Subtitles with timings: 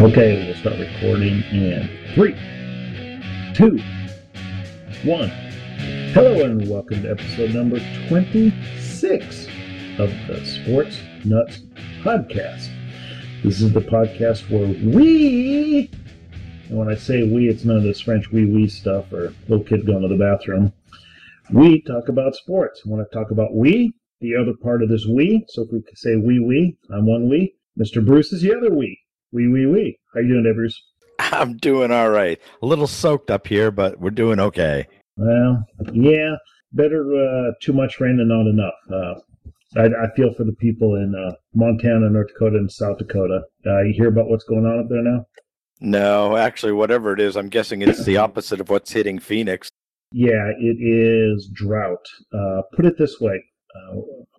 [0.00, 2.32] Okay, we'll start recording in three,
[3.52, 3.82] two,
[5.02, 5.28] one.
[6.14, 9.46] Hello and welcome to episode number 26
[9.98, 11.62] of the Sports Nuts
[12.04, 12.70] Podcast.
[13.42, 15.90] This is the podcast where we,
[16.68, 19.64] and when I say we, it's none of this French wee wee stuff or little
[19.64, 20.72] kid going to the bathroom.
[21.50, 22.86] We talk about sports.
[22.86, 26.14] When I talk about we, the other part of this we, so if we say
[26.14, 27.56] we we, I'm one we.
[27.76, 28.04] Mr.
[28.06, 28.96] Bruce is the other we.
[29.32, 29.98] Wee wee wee.
[30.14, 30.80] How you doing, Bruce?
[31.18, 32.40] I'm doing all right.
[32.62, 34.86] A little soaked up here, but we're doing okay.
[35.16, 36.36] Well, yeah,
[36.72, 38.74] better uh, too much rain than not enough.
[38.90, 39.20] Uh,
[39.76, 43.42] I, I feel for the people in uh, Montana, North Dakota, and South Dakota.
[43.66, 45.26] Uh, you hear about what's going on up there now?
[45.80, 49.68] No, actually, whatever it is, I'm guessing it's the opposite of what's hitting Phoenix.
[50.12, 52.04] Yeah, it is drought.
[52.32, 53.42] Uh, put it this way:
[53.74, 53.96] uh,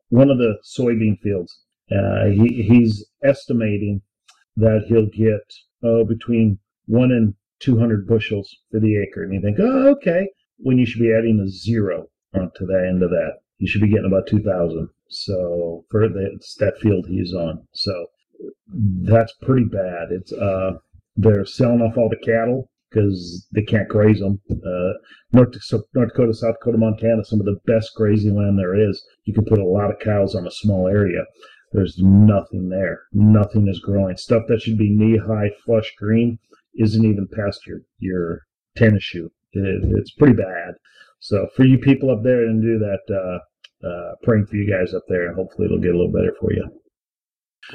[0.09, 1.59] one of the soybean fields,
[1.91, 4.01] uh, he, he's estimating
[4.59, 5.41] that he'll get
[5.83, 10.27] oh between one and two hundred bushels for the acre, and you think, oh, okay,
[10.57, 13.33] when you should be adding a zero onto the end of that.
[13.57, 14.89] You should be getting about two thousand.
[15.09, 18.05] So for the, it's that field he's on, so
[19.01, 20.11] that's pretty bad.
[20.11, 20.71] It's uh,
[21.15, 24.39] they're selling off all the cattle because they can't graze them.
[24.49, 24.93] Uh,
[25.31, 29.03] North, so North Dakota, South Dakota, Montana, some of the best grazing land there is.
[29.25, 31.23] You can put a lot of cows on a small area.
[31.71, 33.03] There's nothing there.
[33.13, 34.17] Nothing is growing.
[34.17, 36.39] Stuff that should be knee high, flush green
[36.75, 39.31] isn't even past your your tennis shoe.
[39.53, 40.75] It, it's pretty bad.
[41.19, 44.93] So for you people up there and do that, uh, uh, praying for you guys
[44.93, 46.65] up there, and hopefully it'll get a little better for you.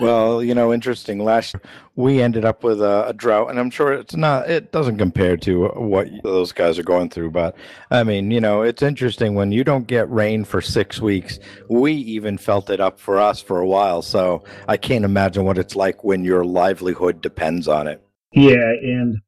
[0.01, 1.23] Well, you know, interesting.
[1.23, 1.63] Last year,
[1.95, 4.51] we ended up with a, a, drought, and I'm sure it's not.
[4.51, 7.57] It doesn't compare to what those guys are going through, but
[7.91, 11.39] I mean, you know, it's interesting when you don't get rain for six weeks.
[11.69, 15.59] We even felt it up for us for a while, so I can't imagine what
[15.59, 18.03] it's like when your livelihood depends on it.
[18.33, 19.19] Yeah, and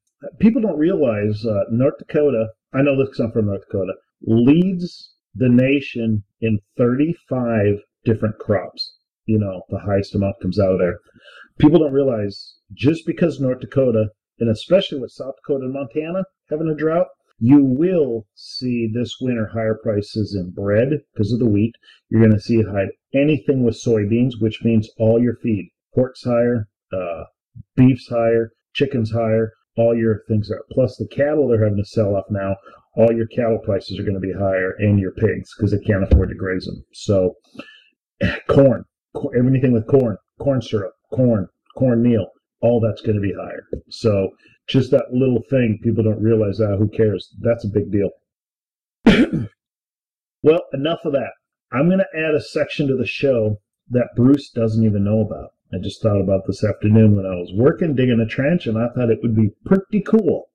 [0.41, 2.49] people don't realize uh, North Dakota.
[2.75, 3.93] I know this because I'm from North Dakota.
[4.23, 8.96] Leads the nation in 35 different crops
[9.27, 10.99] you know, the highest amount comes out of there.
[11.59, 14.07] People don't realize just because North Dakota,
[14.39, 19.51] and especially with South Dakota and Montana having a drought, you will see this winter
[19.53, 21.75] higher prices in bread because of the wheat.
[22.09, 25.71] You're going to see it high anything with soybeans, which means all your feed.
[25.95, 27.25] Pork's higher, uh,
[27.75, 30.63] beef's higher, chicken's higher, all your things are.
[30.71, 32.57] Plus the cattle they're having to sell off now.
[32.97, 36.03] All your cattle prices are going to be higher, and your pigs because they can't
[36.03, 36.83] afford to graze them.
[36.95, 37.35] So,
[38.49, 38.85] corn,
[39.37, 42.29] everything with corn, corn syrup, corn, cornmeal,
[42.61, 43.67] all that's going to be higher.
[43.89, 44.31] So
[44.69, 47.35] just that little thing, people don't realize, ah, who cares?
[47.41, 48.11] That's a big deal.
[50.43, 51.31] well, enough of that.
[51.73, 53.61] I'm going to add a section to the show
[53.91, 55.51] that Bruce doesn't even know about.
[55.73, 58.89] I just thought about this afternoon when I was working, digging a trench, and I
[58.89, 60.49] thought it would be pretty cool.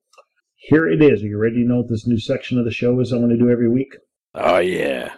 [0.56, 1.22] Here it is.
[1.22, 3.30] Are you ready to know what this new section of the show is I'm going
[3.30, 3.94] to do every week?
[4.34, 5.12] Oh, yeah.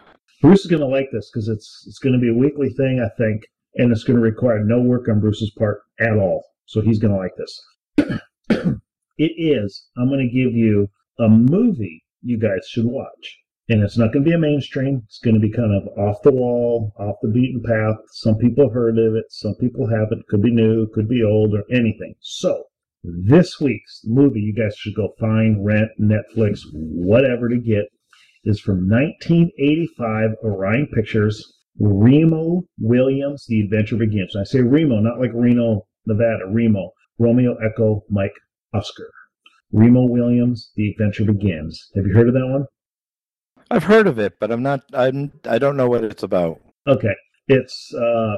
[0.44, 3.00] Bruce is going to like this because it's it's going to be a weekly thing,
[3.00, 3.44] I think,
[3.76, 6.44] and it's going to require no work on Bruce's part at all.
[6.66, 8.20] So he's going to like this.
[9.16, 9.88] it is.
[9.96, 10.88] I'm going to give you
[11.18, 13.38] a movie you guys should watch.
[13.70, 15.00] And it's not going to be a mainstream.
[15.06, 17.96] It's going to be kind of off the wall, off the beaten path.
[18.12, 19.24] Some people have heard of it.
[19.30, 20.26] Some people haven't.
[20.28, 22.16] Could be new, could be old, or anything.
[22.20, 22.64] So
[23.02, 27.86] this week's movie you guys should go find, rent, Netflix, whatever to get
[28.44, 31.52] is from 1985 Orion Pictures.
[31.80, 34.34] Remo Williams, The Adventure Begins.
[34.34, 36.46] And I say Remo, not like Reno, Nevada.
[36.48, 38.34] Remo, Romeo Echo Mike
[38.72, 39.10] Oscar.
[39.72, 41.90] Remo Williams, The Adventure Begins.
[41.96, 42.66] Have you heard of that one?
[43.70, 44.82] I've heard of it, but I'm not.
[44.92, 45.32] I'm.
[45.44, 46.60] I don't know what it's about.
[46.86, 47.14] Okay,
[47.48, 48.36] it's uh,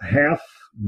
[0.00, 0.40] half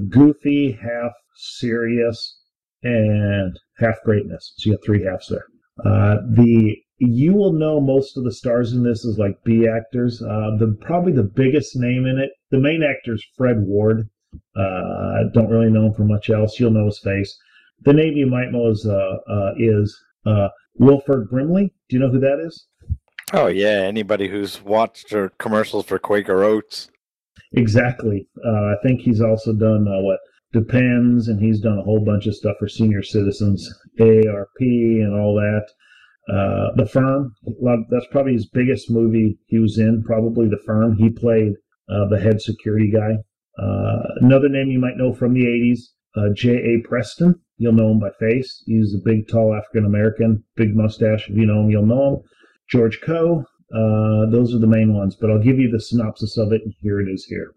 [0.09, 2.39] goofy, half serious,
[2.83, 4.53] and half greatness.
[4.59, 5.47] So you have three halves there.
[5.85, 10.23] Uh, the you will know most of the stars in this as like B actors.
[10.23, 12.31] Uh, the probably the biggest name in it.
[12.51, 14.09] The main actor is Fred Ward.
[14.57, 16.59] Uh, I don't really know him for much else.
[16.59, 17.37] You'll know his face.
[17.85, 19.97] The name you might know is uh, uh is
[20.27, 21.73] uh, Wilford Brimley.
[21.89, 22.67] Do you know who that is?
[23.33, 26.91] Oh yeah, anybody who's watched or commercials for Quaker Oats.
[27.53, 28.29] Exactly.
[28.45, 30.19] Uh, I think he's also done what
[30.53, 35.35] Depends, and he's done a whole bunch of stuff for senior citizens, AARP, and all
[35.35, 35.69] that.
[36.29, 37.35] Uh, the Firm,
[37.91, 40.97] that's probably his biggest movie he was in, probably The Firm.
[40.97, 41.55] He played
[41.89, 43.17] uh, the head security guy.
[43.59, 45.81] Uh, another name you might know from the 80s,
[46.17, 46.87] uh, J.A.
[46.87, 47.35] Preston.
[47.57, 48.63] You'll know him by face.
[48.67, 51.29] He's a big, tall African American, big mustache.
[51.29, 52.23] If you know him, you'll know him.
[52.71, 56.53] George Coe, Uh, those are the main ones, but I'll give you the synopsis of
[56.53, 57.53] it, and here it is here.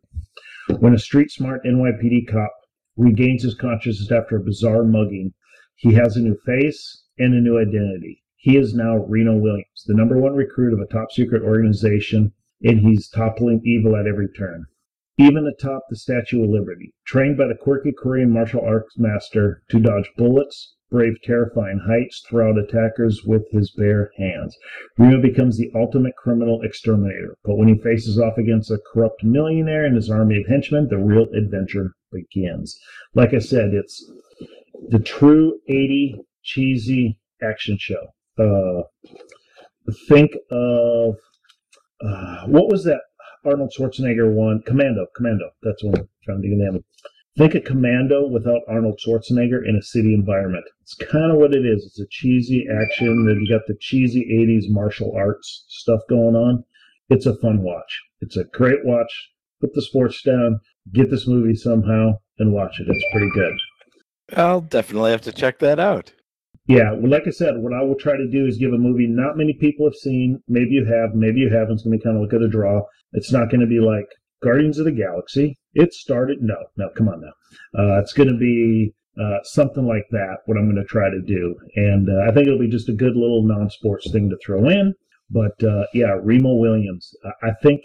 [0.80, 2.52] When a street smart NYPD cop
[2.98, 5.34] regains his consciousness after a bizarre mugging,
[5.76, 8.21] he has a new face and a new identity.
[8.44, 12.34] He is now Remo Williams, the number one recruit of a top secret organization,
[12.64, 14.66] and he's toppling evil at every turn.
[15.20, 19.80] Even atop the Statue of Liberty, trained by the quirky Korean martial arts master to
[19.80, 24.58] dodge bullets, brave terrifying heights, throw out attackers with his bare hands.
[24.98, 29.86] Remo becomes the ultimate criminal exterminator, but when he faces off against a corrupt millionaire
[29.86, 32.76] and his army of henchmen, the real adventure begins.
[33.14, 34.04] Like I said, it's
[34.90, 38.16] the true 80 cheesy action show.
[38.38, 38.82] Uh,
[40.08, 41.16] think of
[42.04, 43.02] uh, what was that
[43.46, 44.62] Arnold Schwarzenegger one?
[44.66, 45.08] Commando.
[45.16, 45.50] Commando.
[45.64, 46.84] That's what I'm trying to think of name.
[47.38, 50.66] Think of Commando without Arnold Schwarzenegger in a city environment.
[50.82, 51.86] It's kind of what it is.
[51.86, 53.26] It's a cheesy action.
[53.26, 56.64] Then you got the cheesy 80s martial arts stuff going on.
[57.10, 58.02] It's a fun watch.
[58.20, 59.12] It's a great watch.
[59.62, 60.60] Put the sports down,
[60.94, 62.88] get this movie somehow, and watch it.
[62.90, 63.54] It's pretty good.
[64.38, 66.14] I'll definitely have to check that out.
[66.68, 69.08] Yeah, well, like I said, what I will try to do is give a movie
[69.08, 70.42] not many people have seen.
[70.48, 71.74] Maybe you have, maybe you haven't.
[71.74, 72.84] It's going to be kind of look at a draw.
[73.14, 74.08] It's not going to be like
[74.44, 75.58] Guardians of the Galaxy.
[75.74, 76.40] It started.
[76.42, 77.34] No, no, come on now.
[77.78, 80.38] Uh, it's going to be uh, something like that.
[80.46, 82.94] What I'm going to try to do, and uh, I think it'll be just a
[82.94, 84.94] good little non-sports thing to throw in.
[85.30, 87.14] But uh, yeah, Remo Williams.
[87.42, 87.82] I think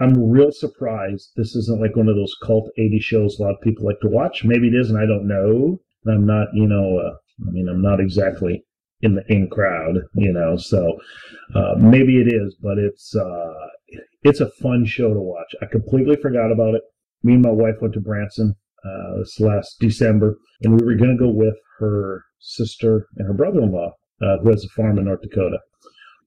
[0.00, 3.60] I'm real surprised this isn't like one of those cult 80 shows a lot of
[3.62, 4.44] people like to watch.
[4.44, 5.80] Maybe it is, and I don't know.
[6.06, 8.64] I'm not, you know, uh, I mean, I'm not exactly
[9.00, 10.98] in the in crowd, you know, so
[11.54, 13.54] uh, maybe it is, but it's uh,
[14.22, 15.54] it's a fun show to watch.
[15.62, 16.82] I completely forgot about it.
[17.22, 18.54] Me and my wife went to Branson
[18.84, 23.34] uh, this last December, and we were going to go with her sister and her
[23.34, 23.92] brother-in-law,
[24.22, 25.58] uh, who has a farm in North Dakota.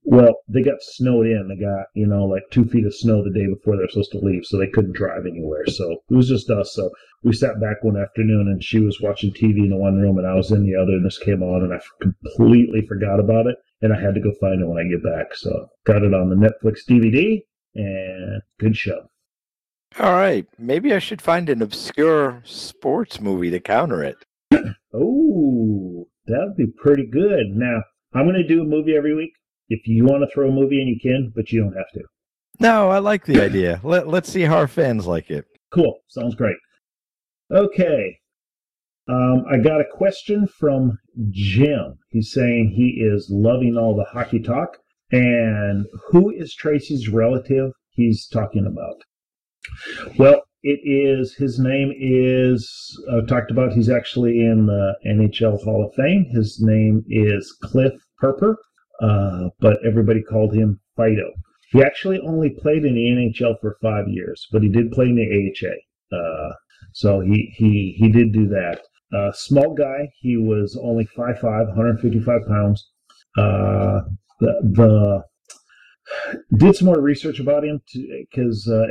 [0.03, 1.47] Well, they got snowed in.
[1.47, 4.19] They got, you know, like two feet of snow the day before they're supposed to
[4.19, 5.67] leave, so they couldn't drive anywhere.
[5.67, 6.73] So it was just us.
[6.73, 6.89] So
[7.23, 10.25] we sat back one afternoon and she was watching TV in the one room and
[10.25, 13.57] I was in the other, and this came on, and I completely forgot about it.
[13.83, 15.35] And I had to go find it when I get back.
[15.35, 17.41] So got it on the Netflix DVD,
[17.75, 19.07] and good show.
[19.99, 20.47] All right.
[20.57, 24.17] Maybe I should find an obscure sports movie to counter it.
[24.93, 27.47] oh, that'd be pretty good.
[27.53, 27.83] Now,
[28.13, 29.33] I'm going to do a movie every week.
[29.71, 32.01] If you want to throw a movie in, you can, but you don't have to.
[32.59, 33.79] No, I like the idea.
[33.83, 35.45] Let, let's see how our fans like it.
[35.73, 35.99] Cool.
[36.09, 36.57] Sounds great.
[37.49, 38.19] Okay.
[39.07, 40.97] Um, I got a question from
[41.29, 41.97] Jim.
[42.09, 44.77] He's saying he is loving all the hockey talk.
[45.09, 48.97] And who is Tracy's relative he's talking about?
[50.17, 52.69] Well, it is, his name is,
[53.09, 56.25] uh, talked about, he's actually in the NHL Hall of Fame.
[56.33, 58.57] His name is Cliff Purpur
[59.01, 61.31] uh, but everybody called him Fido.
[61.71, 65.15] He actually only played in the NHL for five years, but he did play in
[65.15, 66.15] the AHA.
[66.15, 66.53] Uh,
[66.93, 68.81] so he, he, he did do that.
[69.13, 70.09] Uh, small guy.
[70.19, 72.89] He was only 5'5", 155 pounds.
[73.37, 74.01] Uh,
[74.39, 75.23] the, the
[76.57, 77.81] did some more research about him
[78.29, 78.85] because uh,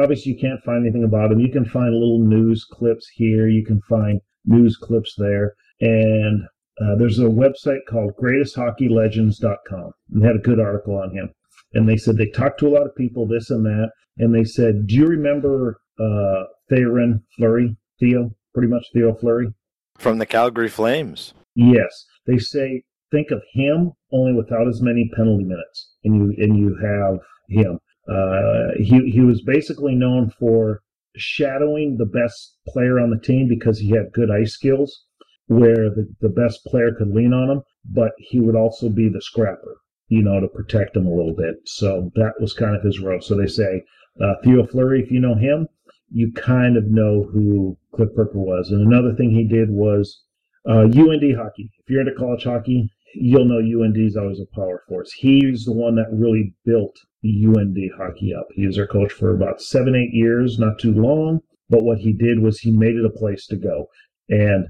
[0.00, 1.40] obviously you can't find anything about him.
[1.40, 3.48] You can find little news clips here.
[3.48, 5.54] You can find news clips there.
[5.80, 6.42] And
[6.80, 9.90] uh, there's a website called greatesthockeylegends.com.
[10.12, 11.30] And they had a good article on him.
[11.74, 13.90] And they said they talked to a lot of people, this and that.
[14.18, 17.76] And they said, Do you remember uh, Theoren Fleury?
[18.00, 18.30] Theo?
[18.54, 19.52] Pretty much Theo Fleury?
[19.98, 21.34] From the Calgary Flames.
[21.54, 22.06] Yes.
[22.26, 25.94] They say, think of him only without as many penalty minutes.
[26.02, 27.18] And you, and you have
[27.48, 27.78] him.
[28.10, 30.80] Uh, he, he was basically known for
[31.16, 35.04] shadowing the best player on the team because he had good ice skills
[35.50, 39.20] where the, the best player could lean on him, but he would also be the
[39.20, 41.56] scrapper, you know, to protect him a little bit.
[41.66, 43.20] So that was kind of his role.
[43.20, 43.82] So they say
[44.22, 45.66] uh, Theo Fleury, if you know him,
[46.08, 48.70] you kind of know who Cliff Purpur was.
[48.70, 50.22] And another thing he did was
[50.68, 51.68] uh, UND hockey.
[51.80, 55.10] If you're into college hockey, you'll know UND is always a power force.
[55.12, 58.46] He's the one that really built UND hockey up.
[58.54, 61.40] He was our coach for about seven, eight years, not too long.
[61.68, 63.88] But what he did was he made it a place to go.
[64.28, 64.68] And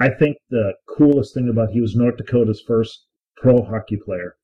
[0.00, 4.36] I think the coolest thing about he was North Dakota's first pro hockey player,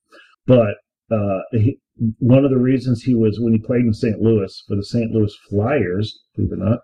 [0.45, 0.75] but
[1.11, 1.77] uh, he,
[2.19, 4.21] one of the reasons he was when he played in St.
[4.21, 5.11] Louis for the St.
[5.11, 6.79] Louis Flyers, believe it or not,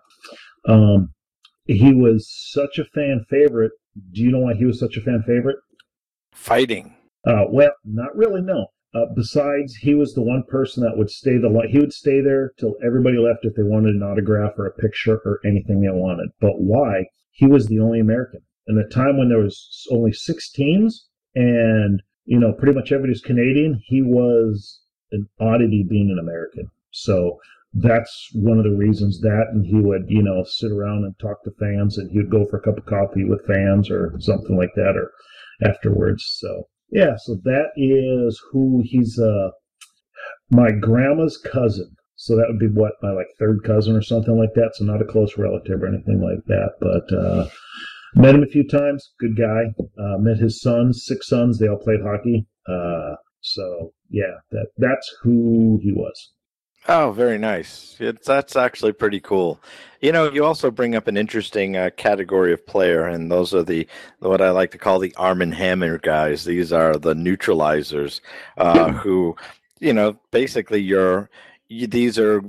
[0.68, 1.14] um,
[1.64, 3.72] he was such a fan favorite.
[4.12, 5.56] Do you know why he was such a fan favorite?
[6.32, 6.94] Fighting.
[7.26, 8.42] Uh, well, not really.
[8.42, 8.66] No.
[8.94, 12.52] Uh, besides, he was the one person that would stay the he would stay there
[12.58, 16.30] till everybody left if they wanted an autograph or a picture or anything they wanted.
[16.40, 17.06] But why?
[17.32, 22.02] He was the only American in a time when there was only six teams and
[22.24, 24.80] you know pretty much everybody's Canadian, he was
[25.12, 26.70] an oddity being an American.
[26.90, 27.38] So
[27.74, 31.44] that's one of the reasons that, and he would, you know, sit around and talk
[31.44, 34.56] to fans, and he would go for a cup of coffee with fans or something
[34.56, 35.12] like that, or
[35.68, 36.24] afterwards.
[36.38, 39.18] So yeah, so that is who he's.
[39.18, 39.50] Uh,
[40.50, 41.94] my grandma's cousin.
[42.16, 44.74] So that would be what my like third cousin or something like that.
[44.74, 47.48] So not a close relative or anything like that, but uh,
[48.14, 49.12] met him a few times.
[49.20, 49.74] Good guy.
[49.98, 51.58] Uh, met his sons, six sons.
[51.58, 52.46] They all played hockey.
[52.68, 56.32] Uh, so yeah, that that's who he was.
[56.90, 57.96] Oh, very nice.
[57.98, 59.60] It's, that's actually pretty cool.
[60.00, 63.62] You know, you also bring up an interesting uh, category of player, and those are
[63.62, 63.86] the
[64.20, 66.44] what I like to call the Arm and Hammer guys.
[66.44, 68.20] These are the neutralizers,
[68.56, 69.36] uh, who,
[69.80, 71.28] you know, basically you're.
[71.68, 72.42] You, these are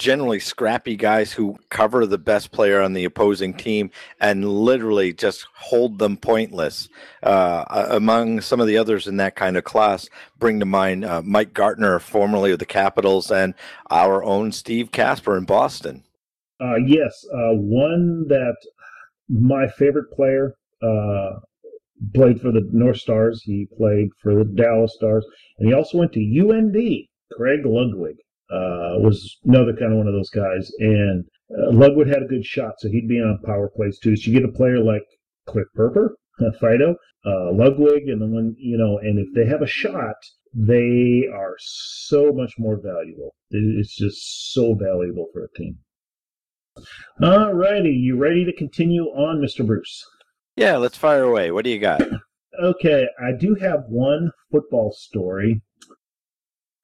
[0.00, 5.46] generally scrappy guys who cover the best player on the opposing team and literally just
[5.54, 6.88] hold them pointless.
[7.22, 11.20] Uh, among some of the others in that kind of class, bring to mind uh,
[11.22, 13.52] Mike Gartner, formerly of the Capitals, and
[13.90, 16.02] our own Steve Kasper in Boston.
[16.58, 18.56] Uh, yes, uh, one that
[19.28, 21.40] my favorite player uh,
[22.14, 23.42] played for the North Stars.
[23.42, 25.26] He played for the Dallas Stars,
[25.58, 27.06] and he also went to UND.
[27.32, 28.16] Craig Ludwig
[28.50, 30.70] uh, was another kind of one of those guys.
[30.78, 34.16] And uh, Ludwig had a good shot, so he'd be on power plays too.
[34.16, 35.02] So you get a player like
[35.46, 36.16] Cliff Purpur,
[36.60, 40.16] Fido, uh, Ludwig, and then when you know, and if they have a shot,
[40.54, 43.34] they are so much more valuable.
[43.50, 45.78] It's just so valuable for a team.
[47.22, 49.66] All righty, you ready to continue on, Mr.
[49.66, 50.04] Bruce?
[50.56, 51.50] Yeah, let's fire away.
[51.50, 52.02] What do you got?
[52.62, 55.62] okay, I do have one football story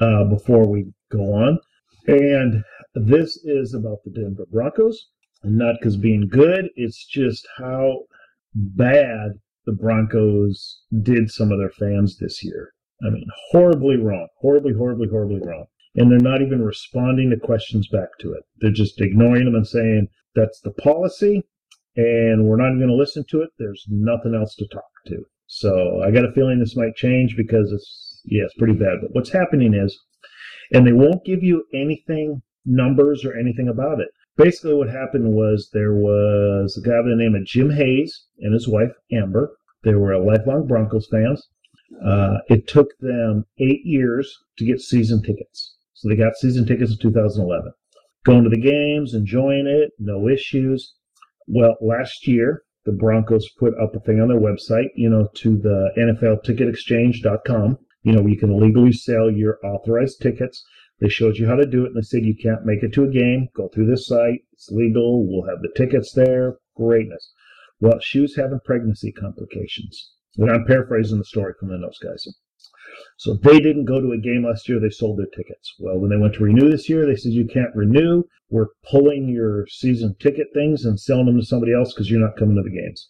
[0.00, 1.58] uh, before we go on.
[2.06, 2.62] And
[2.94, 5.08] this is about the Denver Broncos,
[5.42, 8.00] not because being good, it's just how
[8.54, 9.32] bad
[9.66, 12.72] the Broncos did some of their fans this year.
[13.06, 15.66] I mean, horribly wrong, horribly, horribly, horribly wrong.
[15.96, 18.44] And they're not even responding to questions back to it.
[18.58, 21.42] They're just ignoring them and saying, that's the policy,
[21.96, 23.50] and we're not going to listen to it.
[23.58, 25.25] There's nothing else to talk to.
[25.46, 28.98] So I got a feeling this might change because it's, yeah, it's pretty bad.
[29.00, 29.98] But what's happening is
[30.73, 34.08] and they won't give you anything, numbers or anything about it.
[34.37, 38.52] Basically, what happened was there was a guy by the name of Jim Hayes and
[38.52, 39.56] his wife Amber.
[39.82, 41.49] They were lifelong Broncos fans.
[42.04, 45.76] Uh, it took them eight years to get season tickets.
[45.94, 47.73] So they got season tickets in 2011.
[48.25, 50.94] Going to the games, enjoying it, no issues.
[51.46, 55.56] Well, last year, the Broncos put up a thing on their website, you know, to
[55.56, 60.64] the NFLTicketExchange.com you know, you can legally sell your authorized tickets.
[61.00, 63.02] They showed you how to do it and they said you can't make it to
[63.02, 63.48] a game.
[63.52, 64.44] Go through this site.
[64.52, 65.26] It's legal.
[65.26, 66.58] We'll have the tickets there.
[66.76, 67.32] Greatness.
[67.80, 70.12] Well, she was having pregnancy complications.
[70.36, 72.25] And I'm paraphrasing the story from the notes, guys.
[73.16, 74.78] So they didn't go to a game last year.
[74.78, 75.75] They sold their tickets.
[75.80, 78.22] Well, when they went to renew this year, they said you can't renew.
[78.50, 82.36] We're pulling your season ticket things and selling them to somebody else because you're not
[82.36, 83.08] coming to the games.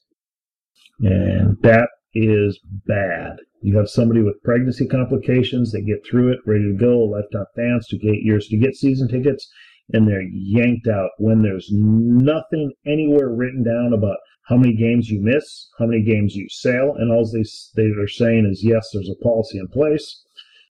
[1.00, 3.36] And that is bad.
[3.62, 7.86] You have somebody with pregnancy complications, they get through it, ready to go, lifetime fans
[7.86, 9.50] took eight years to get season tickets,
[9.92, 14.18] and they're yanked out when there's nothing anywhere written down about
[14.48, 17.44] how many games you miss, how many games you sell, and all they,
[17.74, 20.22] they are saying is, yes, there's a policy in place.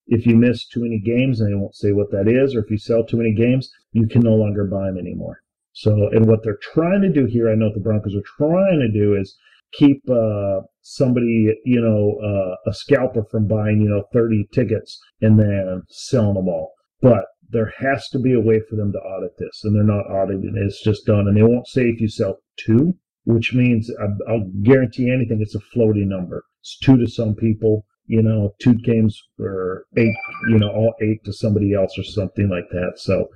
[0.06, 2.70] If you miss too many games, and they won't say what that is, or if
[2.70, 5.42] you sell too many games, you can no longer buy them anymore.
[5.72, 8.80] So, and what they're trying to do here, I know what the Broncos are trying
[8.80, 9.36] to do is
[9.72, 15.38] keep uh, somebody, you know, uh, a scalper from buying, you know, 30 tickets and
[15.38, 16.72] then selling them all.
[17.00, 20.10] But there has to be a way for them to audit this, and they're not
[20.10, 20.54] auditing.
[20.56, 23.90] It's just done, and they won't say if you sell two, which means
[24.28, 25.40] I'll guarantee anything.
[25.40, 26.44] It's a floating number.
[26.60, 30.14] It's two to some people, you know, two games or eight,
[30.48, 32.94] you know, all eight to somebody else or something like that.
[32.96, 33.28] So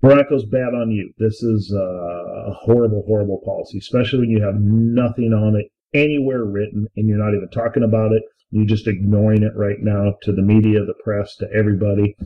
[0.00, 1.12] Broncos bad on you.
[1.18, 6.86] This is a horrible, horrible policy, especially when you have nothing on it anywhere written
[6.96, 8.22] and you're not even talking about it.
[8.50, 12.16] You're just ignoring it right now to the media, the press, to everybody,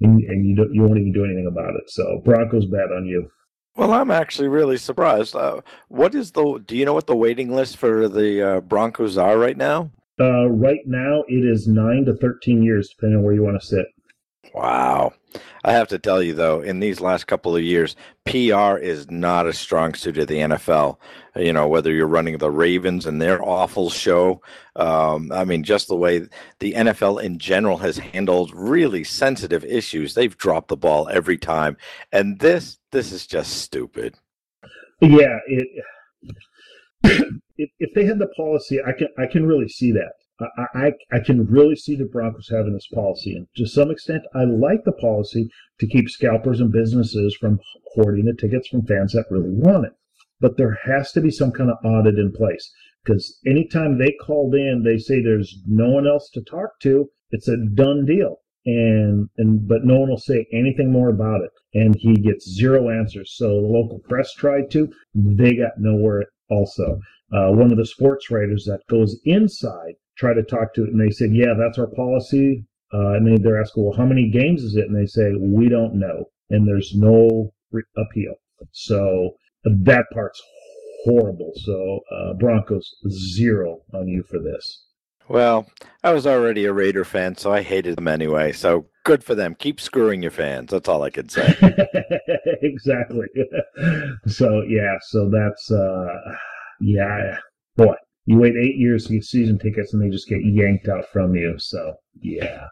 [0.00, 1.88] and, and you don't, you won't even do anything about it.
[1.88, 3.28] So Broncos bad on you.
[3.76, 5.34] Well, I'm actually really surprised.
[5.34, 6.62] Uh, what is the?
[6.64, 9.90] Do you know what the waiting list for the uh, Broncos are right now?
[10.20, 13.66] Uh, right now, it is nine to thirteen years, depending on where you want to
[13.66, 13.86] sit.
[14.52, 15.12] Wow.
[15.64, 17.96] I have to tell you though, in these last couple of years,
[18.26, 20.98] PR is not a strong suit of the NFL.
[21.36, 24.42] You know, whether you're running the Ravens and their awful show,
[24.76, 26.28] um, I mean, just the way
[26.60, 31.76] the NFL in general has handled really sensitive issues, they've dropped the ball every time,
[32.12, 34.14] and this this is just stupid.
[35.00, 35.68] Yeah, it,
[37.56, 40.12] if, if they had the policy, I can I can really see that.
[40.40, 43.36] I, I, I can really see the Broncos having this policy.
[43.36, 45.48] And to some extent, I like the policy
[45.78, 47.60] to keep scalpers and businesses from
[47.94, 49.92] hoarding the tickets from fans that really want it.
[50.40, 52.70] But there has to be some kind of audit in place
[53.04, 57.08] because anytime they called in, they say there's no one else to talk to.
[57.30, 58.38] It's a done deal.
[58.66, 61.50] And, and but no one will say anything more about it.
[61.74, 63.34] And he gets zero answers.
[63.36, 66.98] So the local press tried to, they got nowhere also.
[67.32, 71.00] Uh, one of the sports writers that goes inside tried to talk to it, and
[71.00, 74.62] they said, "Yeah, that's our policy." Uh, and they, they're asking, "Well, how many games
[74.62, 78.34] is it?" And they say, "We don't know," and there's no re- appeal.
[78.72, 80.40] So that part's
[81.04, 81.52] horrible.
[81.56, 84.86] So uh, Broncos zero on you for this.
[85.28, 85.66] Well,
[86.02, 88.52] I was already a Raider fan, so I hated them anyway.
[88.52, 89.54] So good for them.
[89.54, 90.70] Keep screwing your fans.
[90.70, 91.54] That's all I could say.
[92.62, 93.26] exactly.
[94.26, 96.06] so yeah, so that's uh
[96.80, 97.38] yeah,
[97.76, 97.94] boy,
[98.26, 101.34] you wait eight years to get season tickets and they just get yanked out from
[101.34, 101.54] you.
[101.58, 102.66] So yeah.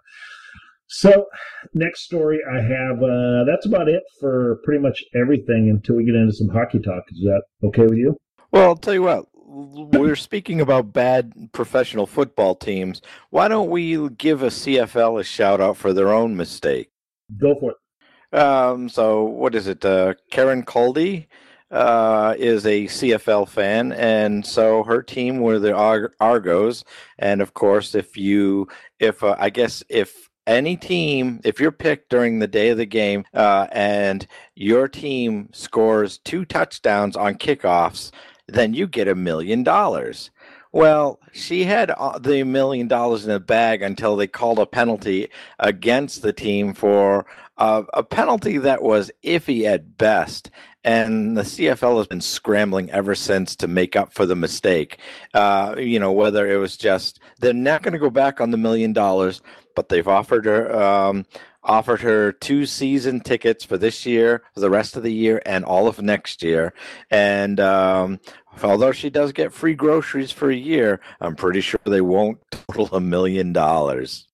[0.89, 1.27] So
[1.75, 6.15] next story I have uh that's about it for pretty much everything until we get
[6.15, 7.05] into some hockey talk.
[7.11, 8.17] Is that okay with you?
[8.51, 9.27] Well, I'll tell you what.
[9.35, 13.03] We're speaking about bad professional football teams.
[13.29, 16.91] Why don't we give a CFL a shout out for their own mistake?
[17.39, 18.39] Go for it.
[18.39, 19.85] Um, so what is it?
[19.85, 21.27] Uh, Karen Caldy
[21.73, 26.85] uh, is a CFL fan, and so her team were the Ar- Argos.
[27.19, 28.69] And of course, if you,
[29.01, 32.87] if uh, I guess if any team, if you're picked during the day of the
[32.87, 38.13] game, uh, and your team scores two touchdowns on kickoffs,
[38.49, 40.31] then you get a million dollars.
[40.73, 46.23] Well, she had the million dollars in the bag until they called a penalty against
[46.23, 47.27] the team for
[47.59, 50.51] uh, a penalty that was iffy at best.
[50.85, 54.99] And the CFL has been scrambling ever since to make up for the mistake.
[55.33, 58.57] Uh, you know, whether it was just they're not going to go back on the
[58.57, 59.43] million dollars,
[59.77, 61.25] but they've offered her um,
[61.65, 65.65] offered her two season tickets for this year, for the rest of the year, and
[65.65, 66.73] all of next year.
[67.11, 68.21] And um,
[68.63, 72.97] although she does get free groceries for a year, I'm pretty sure they won't total
[72.97, 74.27] a million dollars.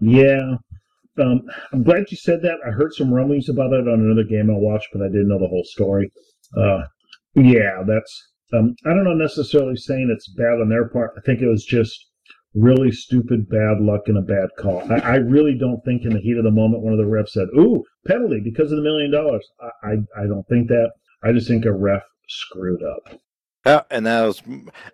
[0.00, 0.56] Yeah.
[1.20, 2.58] Um, I'm glad you said that.
[2.66, 5.38] I heard some rumblings about it on another game I watched, but I didn't know
[5.38, 6.10] the whole story.
[6.56, 6.82] Uh,
[7.34, 8.30] yeah, that's.
[8.52, 11.12] Um, I don't know necessarily saying it's bad on their part.
[11.16, 12.06] I think it was just
[12.54, 14.80] really stupid bad luck and a bad call.
[14.92, 17.30] I, I, really don't think in the heat of the moment one of the refs
[17.30, 20.90] said, "Ooh, penalty because of the million dollars." I, I, I don't think that.
[21.24, 23.18] I just think a ref screwed up.
[23.66, 24.42] Yeah, and that was,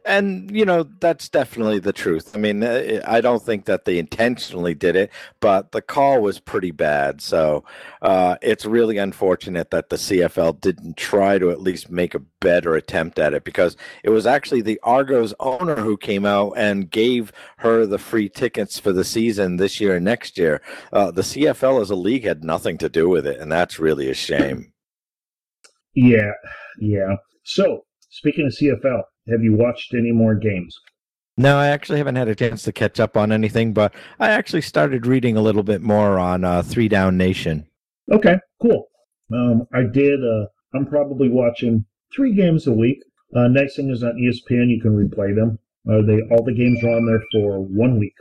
[0.04, 2.37] and you know that's definitely the truth.
[2.37, 6.38] I mean, uh, I don't think that they intentionally did it, but the call was
[6.38, 7.20] pretty bad.
[7.20, 7.64] So
[8.00, 12.76] uh, it's really unfortunate that the CFL didn't try to at least make a better
[12.76, 17.33] attempt at it because it was actually the Argos owner who came out and gave
[17.59, 20.62] her the free tickets for the season this year and next year.
[20.92, 24.09] Uh, the CFL as a league had nothing to do with it, and that's really
[24.09, 24.72] a shame.
[25.92, 26.30] Yeah,
[26.78, 27.16] yeah.
[27.42, 30.77] So Speaking of CFL, have you watched any more games?
[31.37, 34.62] No, I actually haven't had a chance to catch up on anything, but I actually
[34.62, 37.66] started reading a little bit more on uh, Three Down Nation.
[38.11, 38.88] Okay, cool.
[39.33, 40.20] Um, I did.
[40.25, 42.99] Uh, I'm probably watching three games a week.
[43.35, 44.68] Uh, next thing is on ESPN.
[44.68, 45.59] You can replay them.
[45.88, 48.14] Uh, they all the games are on there for one week.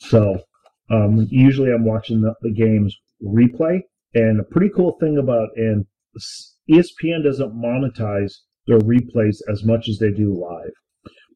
[0.00, 0.42] So
[0.90, 3.80] um, usually I'm watching the, the games replay.
[4.14, 5.86] And a pretty cool thing about and
[6.70, 8.34] ESPN doesn't monetize
[8.68, 10.70] their replays as much as they do live.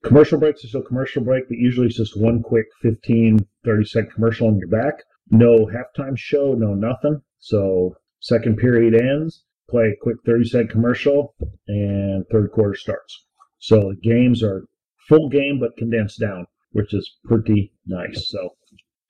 [0.04, 4.10] Commercial breaks are still commercial break, but usually it's just one quick 15, 30 second
[4.12, 5.02] commercial and you're back.
[5.30, 7.22] No halftime show, no nothing.
[7.38, 11.34] So second period ends, play a quick 30 second commercial,
[11.68, 13.24] and third quarter starts.
[13.58, 14.66] So the games are
[15.08, 18.28] full game but condensed down, which is pretty nice.
[18.28, 18.50] So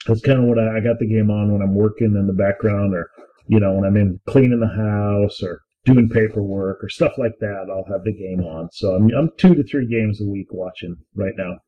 [0.07, 2.33] that's kind of what I, I got the game on when I'm working in the
[2.33, 3.11] background or,
[3.49, 7.67] you know, when I'm in cleaning the house or doing paperwork or stuff like that,
[7.71, 8.69] I'll have the game on.
[8.73, 11.59] So I'm, I'm two to three games a week watching right now.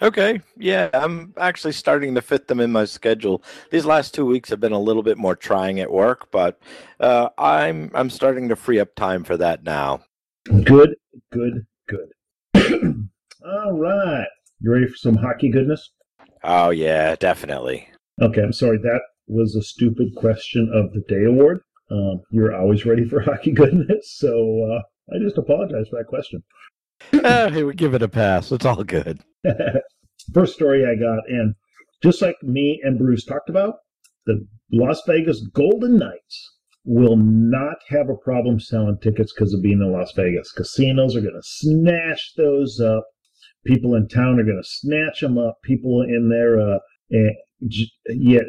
[0.00, 3.42] Okay, yeah, I'm actually starting to fit them in my schedule.
[3.72, 6.60] These last two weeks have been a little bit more trying at work, but
[7.00, 10.02] uh, I'm I'm starting to free up time for that now.
[10.44, 10.94] Good,
[11.32, 12.12] good, good.
[13.44, 14.28] All right,
[14.60, 15.90] you ready for some hockey goodness?
[16.44, 17.88] Oh yeah, definitely.
[18.22, 21.60] Okay, I'm sorry that was a stupid question of the day award.
[21.90, 24.28] Um, you're always ready for hockey goodness, so
[24.70, 26.42] uh, I just apologize for that question.
[27.24, 28.50] uh, hey, we give it a pass.
[28.52, 29.20] It's all good.
[30.34, 31.54] First story I got, and
[32.02, 33.74] just like me and Bruce talked about,
[34.26, 39.80] the Las Vegas Golden Knights will not have a problem selling tickets because of being
[39.80, 40.52] in Las Vegas.
[40.52, 43.04] Casinos are going to snatch those up.
[43.66, 45.56] people in town are going to snatch them up.
[45.64, 46.78] People in there, uh,
[47.10, 47.32] and
[48.08, 48.44] yet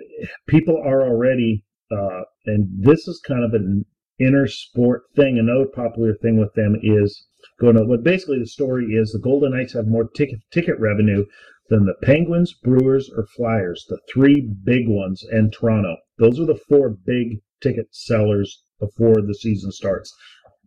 [0.47, 3.85] people are already, uh, and this is kind of an
[4.19, 5.37] inner sport thing.
[5.39, 7.27] Another popular thing with them is
[7.59, 11.25] going to, but basically the story is the Golden Knights have more ticket ticket revenue
[11.69, 15.95] than the Penguins, Bruins, or Flyers, the three big ones, and Toronto.
[16.17, 20.13] Those are the four big ticket sellers before the season starts.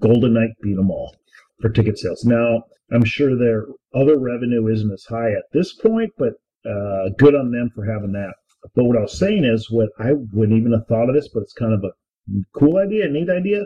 [0.00, 1.16] Golden Knight beat them all
[1.60, 2.24] for ticket sales.
[2.24, 6.34] Now, I'm sure their other revenue isn't as high at this point, but
[6.68, 8.34] uh, good on them for having that.
[8.74, 11.42] But what I was saying is, what I wouldn't even have thought of this, but
[11.42, 11.92] it's kind of a
[12.58, 13.64] cool idea, neat idea.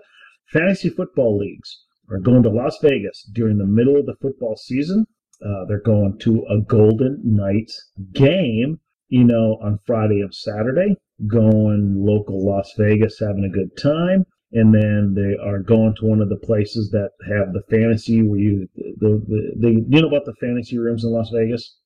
[0.52, 5.06] Fantasy football leagues are going to Las Vegas during the middle of the football season.
[5.44, 12.04] Uh, they're going to a Golden Knights game, you know, on Friday and Saturday, going
[12.04, 14.24] local Las Vegas, having a good time.
[14.52, 18.38] And then they are going to one of the places that have the fantasy where
[18.38, 21.76] you, the, the, the you know about the fantasy rooms in Las Vegas?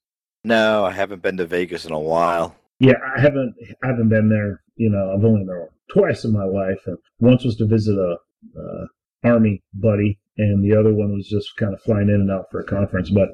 [0.45, 2.55] No, I haven't been to Vegas in a while.
[2.81, 4.63] Yeah, I haven't, I haven't been there.
[4.77, 7.97] You know, I've only been there twice in my life, and once was to visit
[7.97, 8.17] a,
[8.59, 8.87] uh,
[9.23, 12.61] army buddy, and the other one was just kind of flying in and out for
[12.61, 13.11] a conference.
[13.11, 13.29] But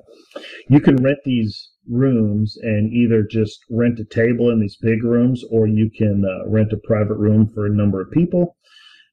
[0.69, 5.45] you can rent these rooms and either just rent a table in these big rooms,
[5.49, 8.57] or you can uh, rent a private room for a number of people,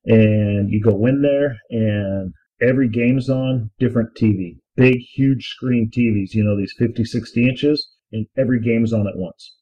[0.06, 6.34] and you go in there and every game's on different TV, big, huge screen TVs.
[6.34, 9.56] You know these 50, 60 inches, and every game's on at once.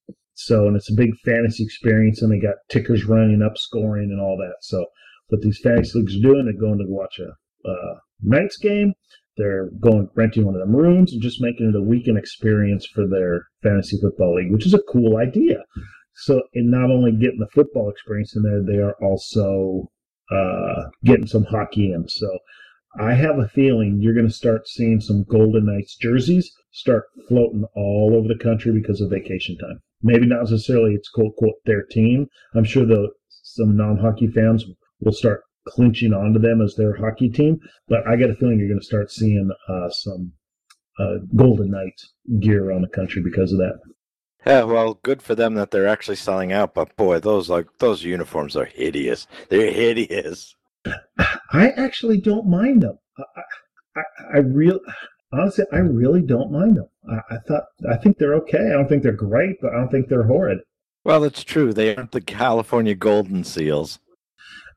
[0.46, 4.20] So, and it's a big fantasy experience, and they got tickers running up, scoring, and
[4.20, 4.56] all that.
[4.62, 4.86] So,
[5.28, 7.32] what these fantasy leagues are doing, they're going to watch a
[7.70, 8.94] uh, game.
[9.38, 13.08] They're going renting one of them rooms and just making it a weekend experience for
[13.08, 15.64] their fantasy football league, which is a cool idea.
[16.16, 19.90] So, and not only getting the football experience in there, they are also
[20.30, 22.08] uh, getting some hockey in.
[22.10, 22.28] So,
[23.00, 27.64] I have a feeling you're going to start seeing some Golden Knights jerseys start floating
[27.76, 29.82] all over the country because of vacation time.
[30.04, 32.28] Maybe not necessarily it's quote quote their team.
[32.56, 34.66] I'm sure the some non-hockey fans
[35.02, 37.60] will start clinching onto them as their hockey team.
[37.88, 40.34] But I get a feeling you're going to start seeing uh, some
[41.00, 42.00] uh, Golden Knight
[42.40, 43.80] gear around the country because of that.
[44.46, 46.74] Yeah, well, good for them that they're actually selling out.
[46.74, 49.28] But boy, those like those uniforms are hideous.
[49.50, 50.56] They're hideous.
[51.52, 52.98] I actually don't mind them.
[53.18, 53.42] I,
[53.96, 54.04] I,
[54.36, 54.80] I real
[55.34, 56.88] honestly, I really don't mind them.
[57.10, 58.60] I, I thought I think they're okay.
[58.60, 60.60] I don't think they're great, but I don't think they're horrid.
[61.04, 61.74] Well, it's true.
[61.74, 64.00] They aren't the California Golden Seals.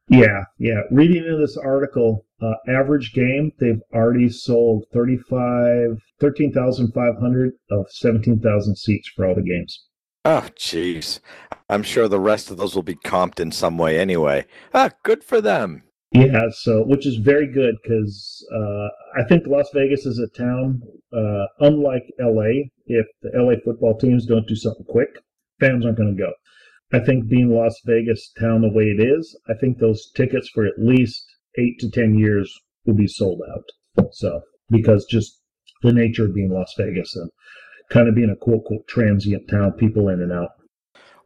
[0.08, 0.82] Yeah, yeah.
[0.90, 9.10] Reading in this article, uh, average game, they've already sold 35, 13,500 of 17,000 seats
[9.14, 9.86] for all the games.
[10.26, 11.20] Oh, jeez.
[11.68, 14.46] I'm sure the rest of those will be comped in some way anyway.
[14.74, 15.82] Ah, good for them.
[16.14, 18.88] Yeah, so which is very good because uh,
[19.20, 20.80] I think Las Vegas is a town,
[21.12, 22.70] uh, unlike LA.
[22.86, 25.08] If the LA football teams don't do something quick,
[25.58, 26.32] fans aren't going to go.
[26.92, 30.64] I think being Las Vegas town the way it is, I think those tickets for
[30.64, 31.24] at least
[31.58, 32.52] eight to ten years
[32.86, 34.08] will be sold out.
[34.12, 35.40] So because just
[35.82, 37.28] the nature of being Las Vegas and
[37.90, 40.50] kind of being a quote quote transient town, people in and out.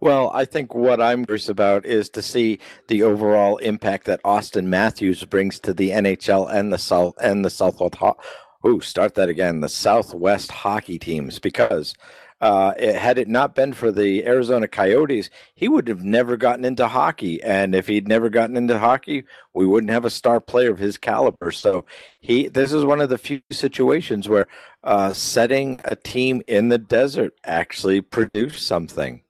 [0.00, 4.66] Well, I think what I'm curious about is to see the overall impact that Auston
[4.66, 7.96] Matthews brings to the NHL and the South and the Southwest.
[7.96, 8.16] Ho-
[8.64, 9.61] Ooh, start that again.
[9.61, 11.94] The Southwest hockey teams, because
[12.40, 16.64] uh, it, had it not been for the Arizona Coyotes, he would have never gotten
[16.64, 17.42] into hockey.
[17.42, 20.96] And if he'd never gotten into hockey, we wouldn't have a star player of his
[20.96, 21.50] caliber.
[21.50, 21.84] So
[22.20, 24.46] he, this is one of the few situations where
[24.84, 29.22] uh, setting a team in the desert actually produced something.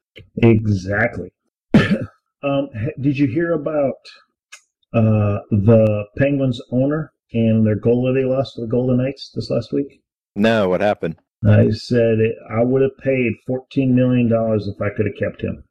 [0.43, 1.33] Exactly.
[2.43, 2.69] um,
[3.01, 3.95] did you hear about
[4.95, 9.73] uh, the Penguins owner and their goalie they lost to the Golden Knights this last
[9.73, 10.03] week?
[10.35, 11.17] No, what happened?
[11.47, 12.19] I said
[12.51, 15.63] I would have paid fourteen million dollars if I could have kept him.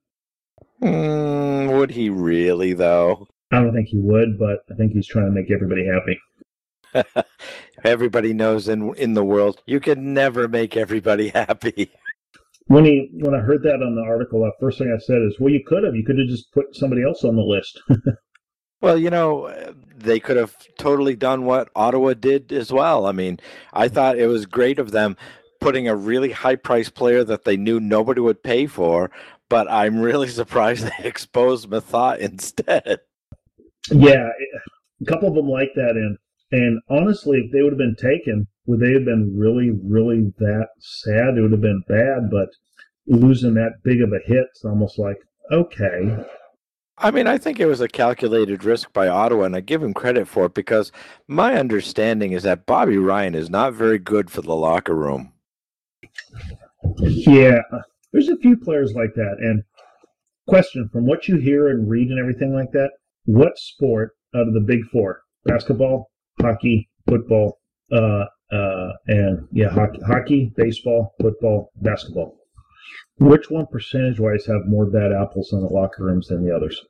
[0.81, 3.27] Mm, would he really, though?
[3.51, 6.19] I don't think he would, but I think he's trying to make everybody happy.
[7.83, 11.91] everybody knows in in the world you can never make everybody happy.
[12.67, 15.37] When he when I heard that on the article, the first thing I said is,
[15.39, 15.95] "Well, you could have.
[15.95, 17.81] You could have just put somebody else on the list."
[18.81, 23.05] well, you know, they could have totally done what Ottawa did as well.
[23.05, 23.39] I mean,
[23.73, 25.15] I thought it was great of them
[25.59, 29.11] putting a really high price player that they knew nobody would pay for,
[29.49, 32.99] but I'm really surprised they exposed Methot instead.
[33.89, 34.29] Yeah,
[35.01, 36.17] a couple of them like that, and
[36.51, 40.67] and honestly, if they would have been taken, would they have been really, really that
[40.79, 41.37] sad?
[41.37, 42.49] It would have been bad, but
[43.07, 45.17] losing that big of a hit, it's almost like
[45.51, 46.25] okay.
[46.99, 49.93] I mean, I think it was a calculated risk by Ottawa, and I give him
[49.93, 50.91] credit for it because
[51.27, 55.31] my understanding is that Bobby Ryan is not very good for the locker room.
[56.97, 57.61] Yeah,
[58.11, 59.35] there's a few players like that.
[59.39, 59.63] And
[60.47, 62.89] question from what you hear and read and everything like that,
[63.25, 66.09] what sport out of the big four, basketball,
[66.41, 67.59] hockey, football,
[67.91, 72.37] uh, uh, and yeah, hockey, hockey, baseball, football, basketball.
[73.19, 76.83] Which one percentage wise have more bad apples in the locker rooms than the others?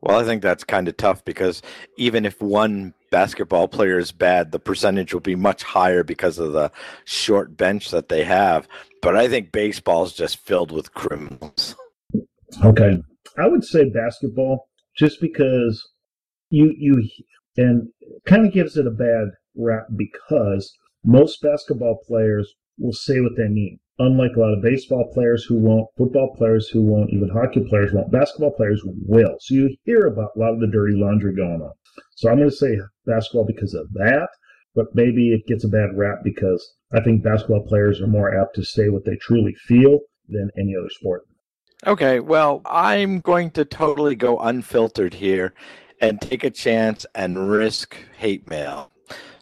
[0.00, 1.62] Well, I think that's kind of tough because
[1.96, 6.52] even if one basketball player is bad, the percentage will be much higher because of
[6.52, 6.70] the
[7.04, 8.68] short bench that they have.
[9.02, 11.74] But I think baseball is just filled with criminals.
[12.64, 13.02] Okay.
[13.38, 15.82] I would say basketball just because
[16.50, 17.02] you you
[17.56, 17.88] and
[18.26, 20.72] kind of gives it a bad rap because
[21.04, 23.78] most basketball players will say what they mean.
[23.98, 27.92] Unlike a lot of baseball players who won't, football players who won't, even hockey players
[27.94, 29.36] won't, basketball players will.
[29.40, 31.72] So you hear about a lot of the dirty laundry going on.
[32.16, 34.28] So I'm going to say basketball because of that,
[34.74, 38.54] but maybe it gets a bad rap because I think basketball players are more apt
[38.56, 41.22] to say what they truly feel than any other sport.
[41.86, 45.54] Okay, well, I'm going to totally go unfiltered here
[46.00, 48.90] and take a chance and risk hate mail.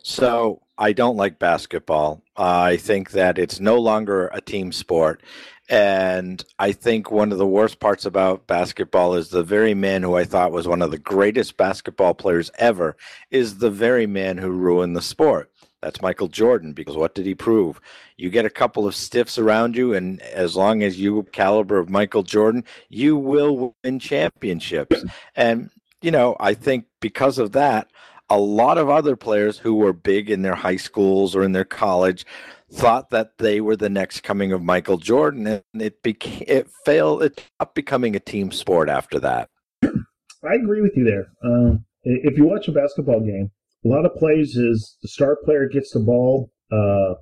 [0.07, 2.23] So I don't like basketball.
[2.37, 5.23] I think that it's no longer a team sport.
[5.71, 10.14] And I think one of the worst parts about basketball is the very man who
[10.14, 12.99] I thought was one of the greatest basketball players ever
[13.31, 15.51] is the very man who ruined the sport.
[15.81, 17.81] That's Michael Jordan because what did he prove?
[18.19, 21.88] You get a couple of stiffs around you, and as long as you caliber of
[21.88, 25.03] Michael Jordan, you will win championships.
[25.35, 25.71] And
[26.03, 27.88] you know, I think because of that,
[28.31, 31.65] a lot of other players who were big in their high schools or in their
[31.65, 32.25] college
[32.73, 37.23] thought that they were the next coming of Michael Jordan, and it became it failed.
[37.23, 39.49] It stopped becoming a team sport after that.
[39.85, 41.27] I agree with you there.
[41.45, 43.51] Um, if you watch a basketball game,
[43.85, 47.15] a lot of plays is the star player gets the ball, uh,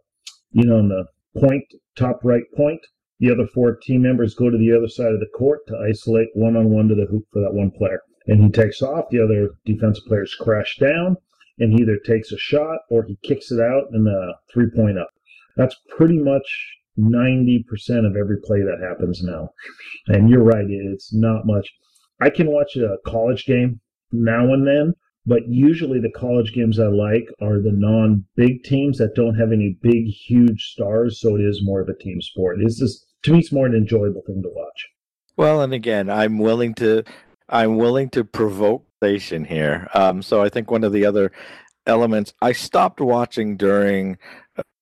[0.53, 1.05] you know, in the
[1.41, 1.65] point,
[1.97, 2.81] top right point.
[3.21, 6.29] The other four team members go to the other side of the court to isolate
[6.35, 8.01] one on one to the hoop for that one player.
[8.27, 9.07] And he takes off.
[9.11, 11.17] The other defensive players crash down,
[11.59, 14.99] and he either takes a shot or he kicks it out and a three point
[14.99, 15.11] up.
[15.57, 16.47] That's pretty much
[16.99, 17.65] 90%
[18.07, 19.51] of every play that happens now.
[20.09, 21.73] And you're right, it's not much.
[22.21, 23.81] I can watch a college game
[24.13, 24.95] now and then,
[25.27, 29.53] but usually the college games I like are the non big teams that don't have
[29.53, 31.21] any big, huge stars.
[31.21, 32.59] So it is more of a team sport.
[32.61, 34.89] It's just, to me, it's more an enjoyable thing to watch.
[35.37, 37.05] Well, and again, I'm willing to,
[37.53, 39.89] I'm willing to provoke station here.
[39.95, 41.33] Um, so I think one of the other
[41.87, 44.17] elements I stopped watching during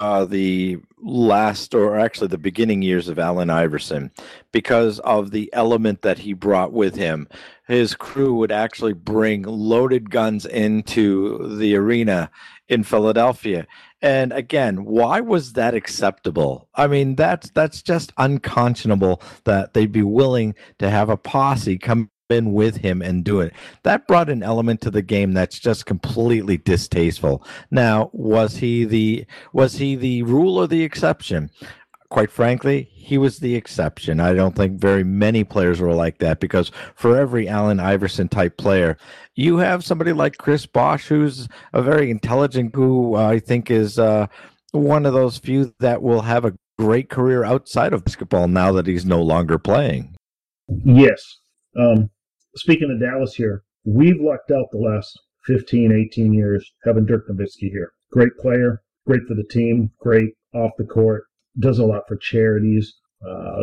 [0.00, 4.10] uh, the last or actually the beginning years of Allen Iverson
[4.52, 7.28] because of the element that he brought with him.
[7.66, 12.30] His crew would actually bring loaded guns into the arena
[12.68, 13.66] in Philadelphia.
[14.02, 16.68] And again, why was that acceptable?
[16.74, 22.10] I mean, that's that's just unconscionable that they'd be willing to have a posse come
[22.30, 23.52] in with him and do it.
[23.82, 27.44] That brought an element to the game that's just completely distasteful.
[27.70, 31.50] Now, was he the was he the rule or the exception?
[32.10, 34.18] Quite frankly, he was the exception.
[34.18, 38.56] I don't think very many players were like that because for every Allen Iverson type
[38.56, 38.96] player,
[39.36, 44.26] you have somebody like Chris Bosh, who's a very intelligent, who I think is uh,
[44.72, 48.86] one of those few that will have a great career outside of basketball now that
[48.86, 50.16] he's no longer playing.
[50.84, 51.38] Yes.
[51.78, 52.10] Um,
[52.56, 57.70] speaking of Dallas here, we've lucked out the last 15, 18 years having Dirk Nowitzki
[57.70, 57.92] here.
[58.12, 61.24] Great player, great for the team, great off the court,
[61.58, 62.94] does a lot for charities.
[63.26, 63.62] Uh,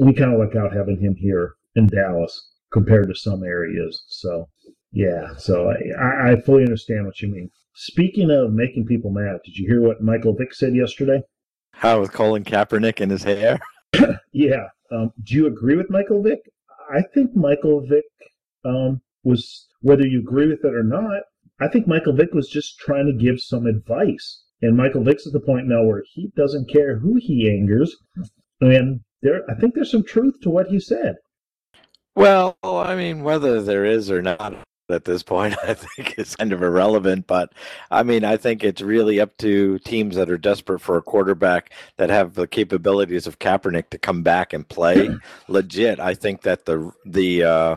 [0.00, 4.04] we kind of luck out having him here in Dallas compared to some areas.
[4.08, 4.48] So,
[4.92, 7.50] yeah, so I, I fully understand what you mean.
[7.74, 11.22] Speaking of making people mad, did you hear what Michael Vick said yesterday?
[11.72, 13.60] How with Colin Kaepernick and his hair?
[14.32, 14.66] yeah.
[14.90, 16.40] Um, do you agree with Michael Vick?
[16.90, 18.04] I think Michael Vick
[18.64, 21.22] um, was, whether you agree with it or not,
[21.60, 24.42] I think Michael Vick was just trying to give some advice.
[24.62, 27.96] And Michael Vick's at the point now where he doesn't care who he angers.
[28.60, 31.16] And there, I think there's some truth to what he said.
[32.16, 34.54] Well, I mean, whether there is or not
[34.90, 37.26] at this point, I think is kind of irrelevant.
[37.26, 37.52] But
[37.90, 41.72] I mean, I think it's really up to teams that are desperate for a quarterback
[41.96, 45.08] that have the capabilities of Kaepernick to come back and play
[45.48, 46.00] legit.
[46.00, 47.76] I think that the the uh,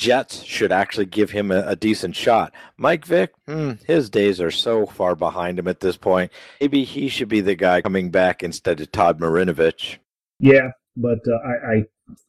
[0.00, 2.54] Jets should actually give him a, a decent shot.
[2.78, 6.32] Mike Vick, hmm, his days are so far behind him at this point.
[6.58, 9.98] Maybe he should be the guy coming back instead of Todd Marinovich.
[10.38, 11.84] Yeah, but uh, I,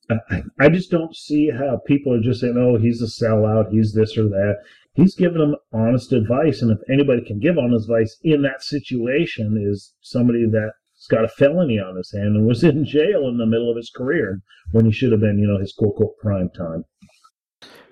[0.10, 3.72] I I just don't see how people are just saying, "Oh, he's a sellout.
[3.72, 4.58] He's this or that."
[4.94, 9.58] He's giving them honest advice, and if anybody can give honest advice in that situation,
[9.58, 13.46] is somebody that's got a felony on his hand and was in jail in the
[13.46, 16.50] middle of his career when he should have been, you know, his quote unquote prime
[16.50, 16.84] time.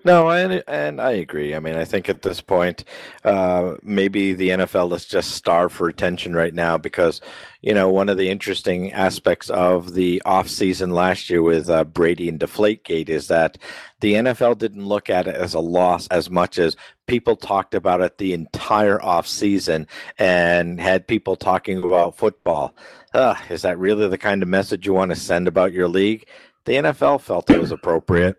[0.06, 1.54] No, and and I agree.
[1.54, 2.86] I mean, I think at this point,
[3.26, 7.20] uh, maybe the NFL is just starved for attention right now because,
[7.62, 12.30] you know, one of the interesting aspects of the offseason last year with uh, Brady
[12.30, 13.58] and Deflategate is that
[14.00, 18.00] the NFL didn't look at it as a loss as much as people talked about
[18.00, 19.86] it the entire offseason
[20.18, 22.74] and had people talking about football.
[23.14, 26.26] Uh, is that really the kind of message you want to send about your league?
[26.64, 28.38] The NFL felt it was appropriate.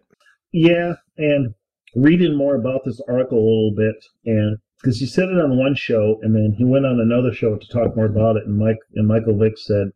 [0.53, 1.55] Yeah, and
[1.95, 5.75] reading more about this article a little bit, and because he said it on one
[5.75, 8.79] show, and then he went on another show to talk more about it, and Mike
[8.95, 9.89] and Michael Vick said,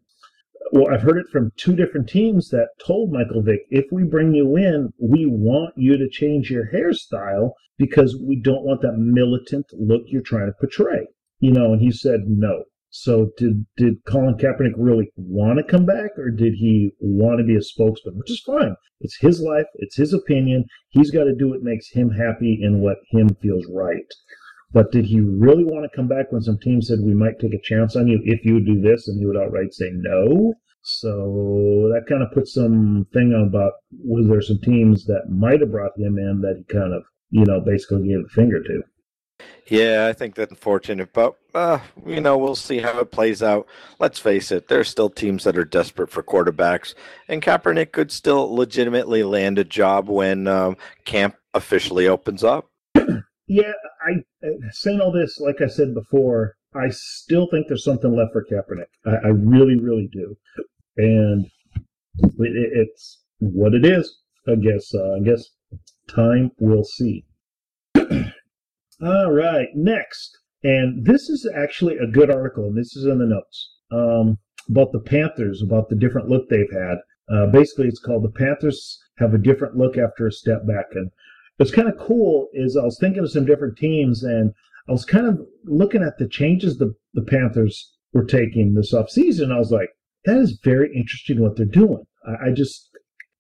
[0.72, 4.34] "Well, I've heard it from two different teams that told Michael Vick, if we bring
[4.34, 9.66] you in, we want you to change your hairstyle because we don't want that militant
[9.72, 11.06] look you're trying to portray."
[11.40, 12.64] You know, and he said no.
[12.96, 17.44] So did did Colin Kaepernick really want to come back, or did he want to
[17.44, 18.16] be a spokesman?
[18.16, 18.76] Which is fine.
[19.00, 19.66] It's his life.
[19.74, 20.66] It's his opinion.
[20.90, 24.06] He's got to do what makes him happy and what him feels right.
[24.70, 27.52] But did he really want to come back when some team said we might take
[27.52, 30.54] a chance on you if you would do this, and he would outright say no?
[30.82, 35.60] So that kind of puts some thing on about was there some teams that might
[35.62, 38.82] have brought him in that he kind of you know basically gave a finger to.
[39.66, 43.66] Yeah, I think that's unfortunate, but uh, you know we'll see how it plays out.
[43.98, 46.94] Let's face it, there are still teams that are desperate for quarterbacks,
[47.28, 52.70] and Kaepernick could still legitimately land a job when um, camp officially opens up.
[53.46, 53.72] Yeah,
[54.06, 54.24] I
[54.70, 58.86] saying all this, like I said before, I still think there's something left for Kaepernick.
[59.06, 60.36] I, I really, really do,
[60.96, 61.46] and
[62.16, 64.18] it, it's what it is.
[64.46, 64.94] I guess.
[64.94, 65.48] Uh, I guess
[66.08, 67.24] time will see.
[69.04, 70.38] All right, next.
[70.62, 74.38] And this is actually a good article, and this is in the notes um,
[74.70, 76.96] about the Panthers, about the different look they've had.
[77.30, 80.86] Uh, basically, it's called The Panthers Have a Different Look After a Step Back.
[80.94, 81.10] And
[81.58, 84.54] what's kind of cool is I was thinking of some different teams, and
[84.88, 89.52] I was kind of looking at the changes the, the Panthers were taking this offseason.
[89.52, 89.90] I was like,
[90.24, 92.04] that is very interesting what they're doing.
[92.26, 92.88] I, I just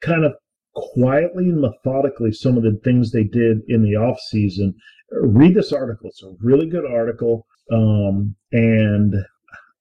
[0.02, 0.34] kind of
[0.74, 4.74] quietly and methodically some of the things they did in the off season.
[5.10, 6.08] read this article.
[6.08, 7.46] It's a really good article.
[7.72, 9.14] Um, and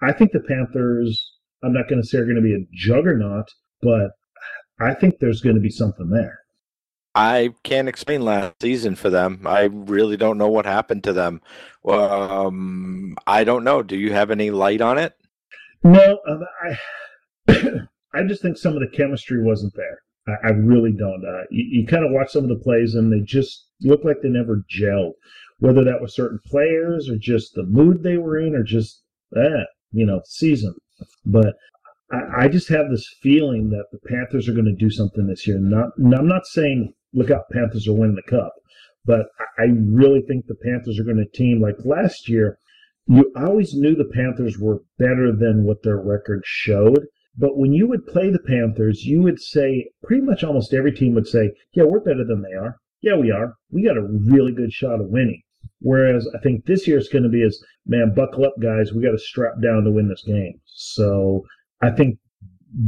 [0.02, 3.50] I think the Panthers, I'm not going to say are going to be a juggernaut,
[3.82, 4.12] but
[4.80, 6.40] I think there's going to be something there.
[7.16, 9.42] I can't explain last season for them.
[9.46, 11.42] I really don't know what happened to them.
[11.88, 13.84] Um, I don't know.
[13.84, 15.14] Do you have any light on it?
[15.84, 16.80] No, um, I
[18.16, 20.00] I just think some of the chemistry wasn't there.
[20.28, 21.24] I, I really don't.
[21.26, 24.18] Uh, you, you kind of watch some of the plays and they just look like
[24.22, 25.14] they never gelled.
[25.60, 29.68] Whether that was certain players or just the mood they were in or just that,
[29.92, 30.76] you know, season.
[31.26, 31.56] But
[32.12, 35.48] I, I just have this feeling that the Panthers are going to do something this
[35.48, 35.60] year.
[35.60, 38.54] Not, I'm not saying look out, Panthers are winning the cup,
[39.06, 39.28] but
[39.60, 42.58] I really think the Panthers are going to team like last year.
[43.08, 47.06] You always knew the Panthers were better than what their record showed.
[47.38, 51.16] But when you would play the Panthers, you would say, pretty much almost every team
[51.16, 52.78] would say, yeah, we're better than they are.
[53.02, 53.56] Yeah, we are.
[53.72, 55.42] We got a really good shot of winning.
[55.80, 58.94] Whereas I think this year it's going to be as, man, buckle up, guys.
[58.94, 60.62] We got to strap down to win this game.
[60.66, 61.44] So
[61.82, 62.20] I think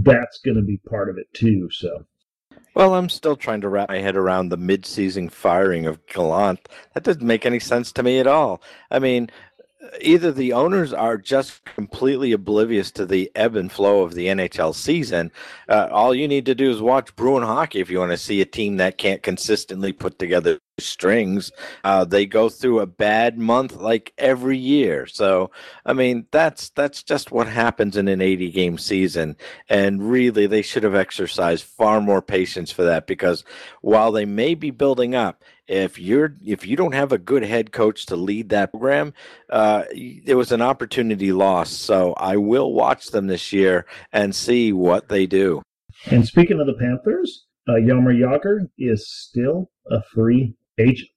[0.01, 1.67] that's going to be part of it too.
[1.71, 2.05] So.
[2.75, 6.67] Well, I'm still trying to wrap my head around the mid-season firing of Gallant.
[6.93, 8.61] That doesn't make any sense to me at all.
[8.91, 9.29] I mean,
[10.01, 14.73] either the owners are just completely oblivious to the ebb and flow of the NHL
[14.73, 15.31] season.
[15.67, 18.41] Uh, all you need to do is watch Bruin hockey if you want to see
[18.41, 21.51] a team that can't consistently put together strings.
[21.83, 25.05] Uh, they go through a bad month like every year.
[25.05, 25.51] So,
[25.85, 29.37] I mean, that's that's just what happens in an 80 game season.
[29.69, 33.43] And really, they should have exercised far more patience for that because
[33.81, 37.71] while they may be building up, if you're if you don't have a good head
[37.71, 39.13] coach to lead that program,
[39.49, 41.81] uh, it was an opportunity lost.
[41.81, 45.61] So I will watch them this year and see what they do.
[46.07, 51.09] And speaking of the Panthers, uh, Jaromir Jagr is still a free agent.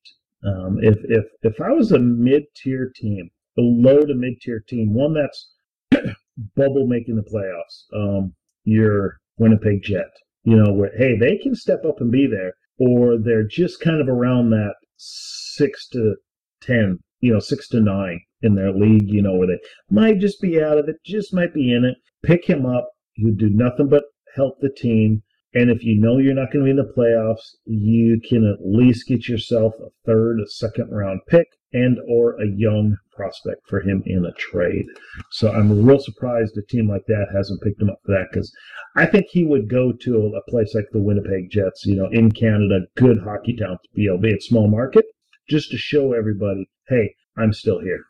[0.45, 4.65] Um, if if if I was a mid tier team, a low to mid tier
[4.67, 5.51] team, one that's
[6.57, 8.35] bubble making the playoffs, um,
[8.65, 10.11] your Winnipeg Jet,
[10.45, 14.01] you know, where hey they can step up and be there or they're just kind
[14.01, 16.17] of around that six to
[16.61, 19.59] ten, you know, six to nine in their league, you know, where they
[19.91, 21.97] might just be out of it, just might be in it.
[22.23, 22.91] Pick him up.
[23.15, 24.05] You do nothing but
[24.35, 25.23] help the team,
[25.55, 28.65] And if you know you're not going to be in the playoffs, you can at
[28.65, 33.81] least get yourself a third, a second round pick and or a young prospect for
[33.81, 34.87] him in a trade.
[35.33, 38.51] So I'm real surprised a team like that hasn't picked him up for that because
[38.97, 42.31] I think he would go to a place like the Winnipeg Jets, you know, in
[42.31, 45.05] Canada, good hockey town to be, albeit small market,
[45.49, 48.05] just to show everybody, hey, I'm still here.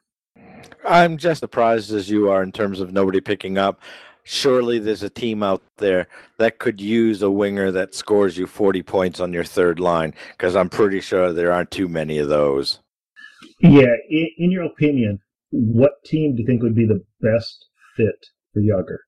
[0.85, 3.81] I'm just surprised as you are in terms of nobody picking up.
[4.25, 6.07] Surely there's a team out there
[6.37, 10.55] that could use a winger that scores you 40 points on your third line because
[10.55, 12.81] I'm pretty sure there aren't too many of those.
[13.61, 15.21] Yeah, in, in, your opinion,
[15.51, 17.67] what team do you think would be the best
[17.97, 18.99] fit for Jagr?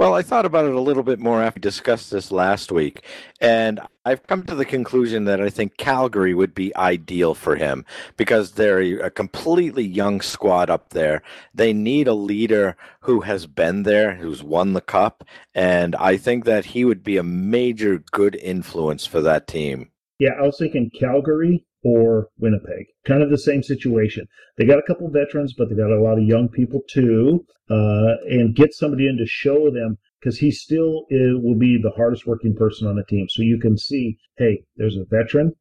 [0.00, 3.04] Well, I thought about it a little bit more after we discussed this last week,
[3.38, 7.84] and I've come to the conclusion that I think Calgary would be ideal for him
[8.16, 11.22] because they're a completely young squad up there.
[11.52, 15.22] They need a leader who has been there, who's won the cup,
[15.54, 19.90] and I think that he would be a major good influence for that team.
[20.18, 22.86] Yeah, I was thinking Calgary or Winnipeg.
[23.06, 24.26] Kind of the same situation.
[24.56, 27.44] They got a couple veterans, but they got a lot of young people too.
[27.70, 31.92] Uh, and get somebody in to show them because he still is, will be the
[31.96, 33.28] hardest working person on the team.
[33.28, 35.52] So you can see, hey, there's a veteran.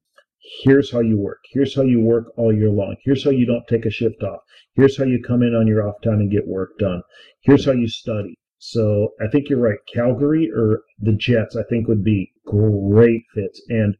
[0.63, 1.39] Here's how you work.
[1.51, 2.95] Here's how you work all year long.
[3.03, 4.39] Here's how you don't take a shift off.
[4.73, 7.03] Here's how you come in on your off time and get work done.
[7.41, 8.37] Here's how you study.
[8.57, 9.79] So I think you're right.
[9.93, 13.61] Calgary or the Jets, I think would be great fits.
[13.69, 13.95] And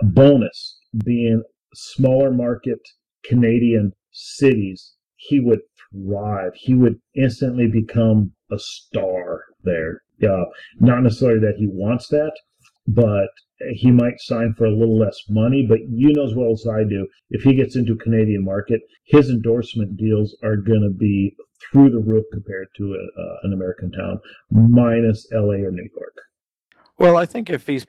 [0.00, 1.42] a bonus being
[1.74, 2.80] smaller market
[3.24, 5.60] Canadian cities, he would
[5.92, 6.52] thrive.
[6.54, 10.02] He would instantly become a star there.
[10.22, 10.44] Uh,
[10.80, 12.32] not necessarily that he wants that,
[12.86, 13.28] but
[13.72, 15.66] he might sign for a little less money.
[15.68, 19.28] But you know as well as I do, if he gets into Canadian market, his
[19.28, 21.34] endorsement deals are going to be
[21.70, 24.20] through the roof compared to a, uh, an American town,
[24.50, 26.14] minus LA or New York.
[26.98, 27.86] Well, I think if he's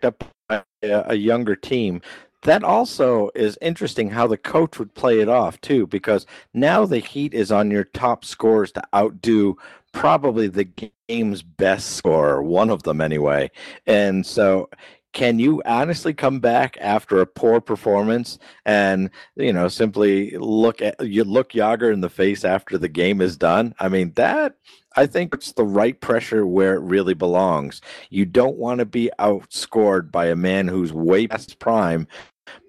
[0.50, 2.02] a, a younger team,
[2.44, 7.00] that also is interesting how the coach would play it off too, because now the
[7.00, 9.58] Heat is on your top scores to outdo
[9.92, 10.66] probably the
[11.08, 13.50] game's best scorer, one of them anyway.
[13.86, 14.70] And so
[15.18, 18.38] can you honestly come back after a poor performance
[18.68, 23.20] and you know simply look at you look Jagr in the face after the game
[23.20, 23.74] is done?
[23.80, 24.58] I mean that
[24.96, 27.82] I think it's the right pressure where it really belongs.
[28.12, 32.08] You don't want to be outscored by a man who's way past prime,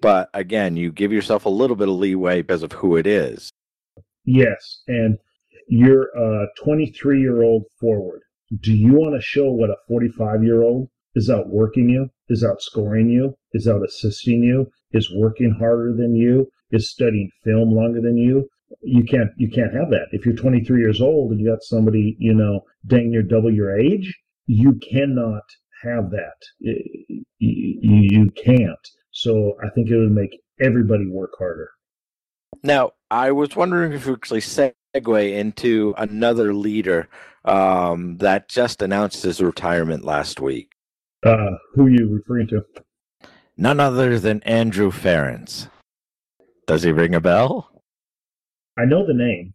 [0.01, 3.51] but again, you give yourself a little bit of leeway because of who it is.
[4.25, 5.19] Yes, and
[5.67, 8.21] you're a 23 year old forward.
[8.61, 10.89] Do you want to show what a 45 year old
[11.19, 16.47] is outworking you, is outscoring you, is out assisting you, is working harder than you,
[16.71, 18.47] is studying film longer than you?
[18.81, 20.07] you can't you can't have that.
[20.11, 23.77] If you're 23 years old and you got somebody you know dang near double your
[23.77, 25.43] age, you cannot
[25.83, 26.37] have that.
[26.59, 28.87] You, you can't.
[29.11, 31.69] So I think it would make everybody work harder.
[32.63, 37.07] Now, I was wondering if we actually segue into another leader
[37.45, 40.71] um, that just announced his retirement last week.
[41.25, 42.65] Uh, who are you referring to?
[43.57, 45.67] None other than Andrew Ference.
[46.65, 47.69] Does he ring a bell?
[48.77, 49.53] I know the name.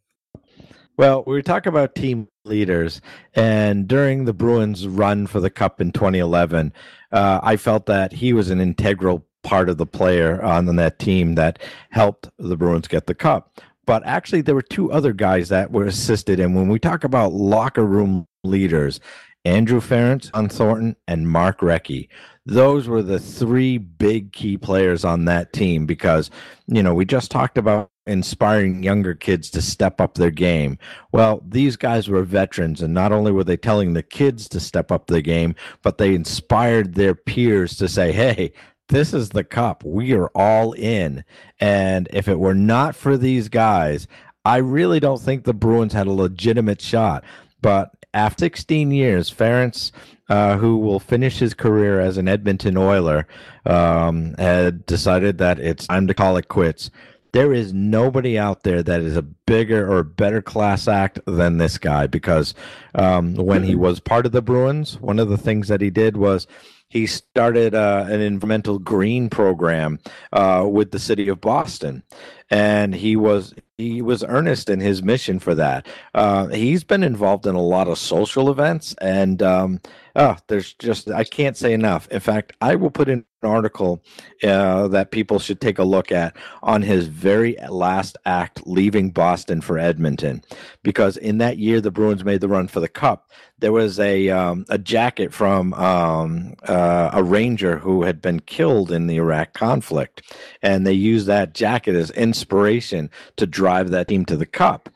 [0.97, 3.01] Well, we talk about team leaders,
[3.35, 6.73] and during the Bruins' run for the Cup in 2011,
[7.11, 11.35] uh, I felt that he was an integral part of the player on that team
[11.35, 11.61] that
[11.91, 13.61] helped the Bruins get the Cup.
[13.87, 16.41] But actually, there were two other guys that were assisted.
[16.41, 19.01] And when we talk about locker room leaders,
[19.45, 22.09] Andrew Ference, Shawn Thornton, and Mark Recchi.
[22.47, 26.31] Those were the three big key players on that team because,
[26.67, 30.79] you know, we just talked about inspiring younger kids to step up their game.
[31.13, 34.93] Well, these guys were veterans, and not only were they telling the kids to step
[34.93, 38.53] up their game, but they inspired their peers to say, hey,
[38.89, 39.83] this is the cup.
[39.83, 41.25] We are all in.
[41.61, 44.07] And if it were not for these guys,
[44.45, 47.25] I really don't think the Bruins had a legitimate shot.
[47.63, 49.91] But after 16 years, Ference,
[50.29, 53.27] uh, who will finish his career as an Edmonton Oiler,
[53.67, 56.91] um, had decided that it's time to call it quits.
[57.33, 61.79] There is nobody out there that is a bigger or better class act than this
[61.79, 62.55] guy because
[62.95, 66.17] um, when he was part of the Bruins, one of the things that he did
[66.17, 66.47] was
[66.95, 69.99] he started uh, an environmental green program
[70.33, 72.05] uh, with the city of Boston,
[72.51, 75.89] and he was he was earnest in his mission for that.
[76.15, 79.81] Uh, he's been involved in a lot of social events, and um,
[80.15, 82.07] oh, there's just I can't say enough.
[82.09, 84.03] In fact, I will put in article
[84.43, 89.61] uh, that people should take a look at on his very last act leaving Boston
[89.61, 90.43] for Edmonton,
[90.83, 93.31] because in that year the Bruins made the run for the Cup.
[93.59, 98.91] There was a um, a jacket from um, uh, a ranger who had been killed
[98.91, 100.23] in the Iraq conflict,
[100.61, 104.91] and they used that jacket as inspiration to drive that team to the Cup.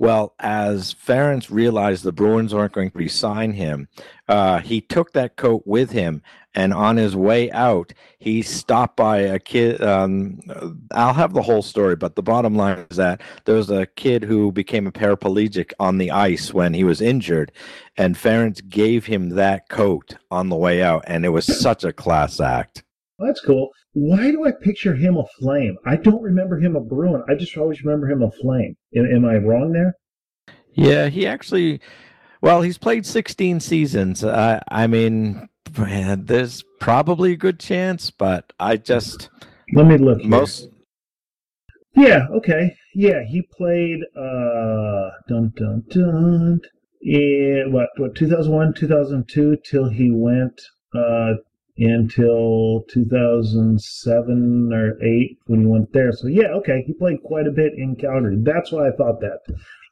[0.00, 3.86] Well, as Ference realized the Bruins weren't going to resign him,
[4.30, 6.22] uh, he took that coat with him,
[6.54, 9.82] and on his way out, he stopped by a kid.
[9.82, 10.40] Um,
[10.92, 14.22] I'll have the whole story, but the bottom line is that there was a kid
[14.22, 17.50] who became a paraplegic on the ice when he was injured,
[17.96, 21.92] and Ference gave him that coat on the way out, and it was such a
[21.92, 22.84] class act.
[23.18, 23.70] that's cool.
[23.94, 25.76] Why do I picture him a flame?
[25.84, 27.24] I don't remember him a Bruin.
[27.28, 28.76] I just always remember him a flame.
[28.94, 29.96] Am, am I wrong there?
[30.74, 31.80] Yeah, he actually.
[32.40, 34.24] Well, he's played 16 seasons.
[34.24, 39.28] Uh, I mean, man, there's probably a good chance, but I just
[39.72, 40.20] let me look.
[40.20, 40.30] Here.
[40.30, 40.68] Most.
[41.94, 42.26] Yeah.
[42.32, 42.76] Okay.
[42.94, 44.00] Yeah, he played.
[44.16, 46.60] Uh, dun dun dun.
[47.02, 47.88] In what?
[47.96, 48.14] What?
[48.14, 50.60] 2001, 2002, till he went.
[50.94, 51.34] Uh,
[51.78, 56.12] until 2007 or 8 when he went there.
[56.12, 58.36] So, yeah, okay, he played quite a bit in Calgary.
[58.38, 59.40] That's why I thought that.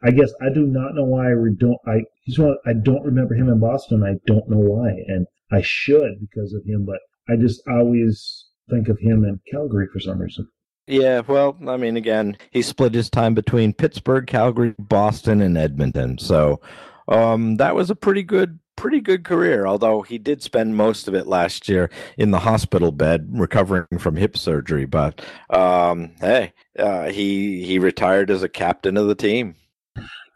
[0.02, 3.34] I guess I do not know why I don't I he's one, I don't remember
[3.34, 4.02] him in Boston.
[4.04, 8.88] I don't know why, and I should because of him, but I just always think
[8.88, 10.48] of him in Calgary for some reason.
[10.86, 16.16] Yeah, well, I mean, again, he split his time between Pittsburgh, Calgary, Boston, and Edmonton.
[16.16, 16.62] So
[17.08, 21.14] um, that was a pretty good pretty good career, although he did spend most of
[21.14, 24.86] it last year in the hospital bed recovering from hip surgery.
[24.86, 25.20] But
[25.50, 29.56] um, hey, uh, he he retired as a captain of the team.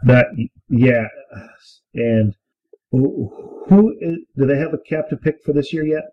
[0.04, 0.26] That
[0.68, 1.06] yeah,
[1.94, 2.34] and
[2.90, 6.04] who, is, do they have a captain pick for this year yet?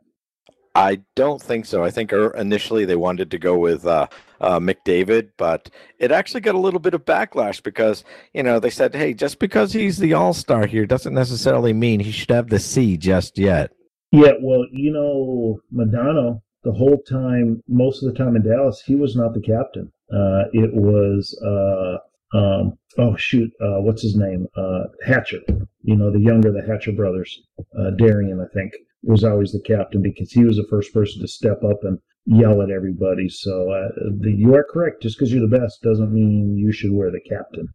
[0.76, 1.84] I don't think so.
[1.84, 4.08] I think er, initially they wanted to go with uh,
[4.40, 8.70] uh, McDavid, but it actually got a little bit of backlash because you know they
[8.70, 12.50] said, "Hey, just because he's the All Star here doesn't necessarily mean he should have
[12.50, 13.72] the C just yet."
[14.12, 18.96] Yeah, well, you know, Modano the whole time, most of the time in Dallas, he
[18.96, 19.92] was not the captain.
[20.12, 21.98] Uh, it was uh,
[22.34, 24.48] um, oh shoot, uh, what's his name?
[24.56, 25.40] Uh, Hatcher.
[25.82, 27.42] You know, the younger the Hatcher brothers,
[27.78, 28.74] uh, Derian, I think,
[29.04, 32.62] was always the captain because he was the first person to step up and yell
[32.62, 33.30] at everybody.
[33.30, 35.02] So uh, the, you are correct.
[35.02, 37.70] Just because you're the best doesn't mean you should wear the captain.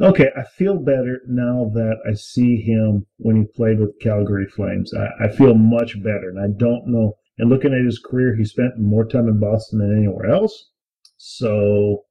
[0.00, 4.92] Okay, I feel better now that I see him when he played with Calgary Flames.
[4.94, 7.14] I, I feel much better, and I don't know.
[7.38, 10.70] And looking at his career, he spent more time in Boston than anywhere else.
[11.16, 12.03] So,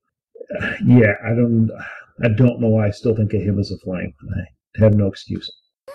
[0.85, 1.69] yeah, I don't,
[2.23, 4.13] I don't know why I still think of him as a Flame.
[4.35, 5.51] I have no excuse.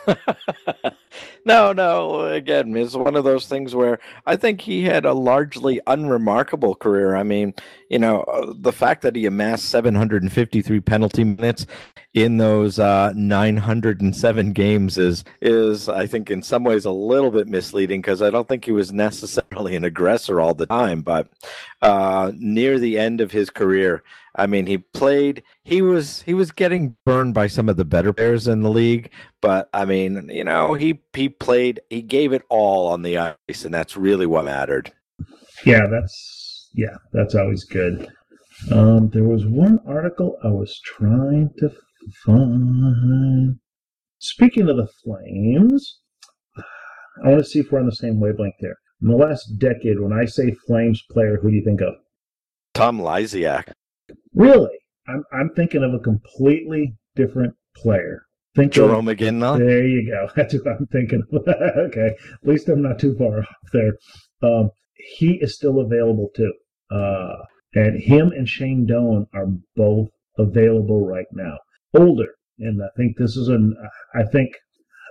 [1.44, 2.26] no, no.
[2.26, 7.16] Again, it's one of those things where I think he had a largely unremarkable career.
[7.16, 7.55] I mean,
[7.90, 11.66] you know, uh, the fact that he amassed 753 penalty minutes
[12.14, 17.49] in those uh, 907 games is is I think in some ways a little bit
[17.49, 21.03] misleading because I don't think he was necessarily an aggressor all the time.
[21.03, 21.28] But
[21.82, 24.03] uh, near the end of his career,
[24.39, 25.43] I mean, he played.
[25.64, 29.11] He was he was getting burned by some of the better players in the league,
[29.43, 31.80] but I mean, you know, he he played.
[31.91, 34.93] He gave it all on the ice, and that's really what mattered.
[35.66, 38.09] Yeah, that's yeah, that's always good.
[38.70, 41.70] Um, there was one article I was trying to
[42.24, 43.59] find.
[44.20, 46.01] Speaking of the Flames,
[47.24, 48.78] I want to see if we're on the same wavelength there.
[49.03, 51.95] In the last decade, when I say Flames player, who do you think of?
[52.74, 53.72] Tom Lysiak.
[54.35, 54.79] Really?
[55.07, 58.22] I'm I'm thinking of a completely different player.
[58.55, 59.59] Think Jarome of, McGinley.
[59.59, 60.29] There you go.
[60.37, 61.22] That's what I'm thinking.
[61.33, 63.95] okay, at least I'm not too far off there.
[64.43, 64.70] Um,
[65.16, 66.53] he is still available too,
[66.91, 67.37] uh,
[67.74, 70.09] and him and Shane Doan are both
[70.39, 71.59] available right now.
[71.97, 73.76] Older, and I think this is an.
[74.14, 74.53] I think,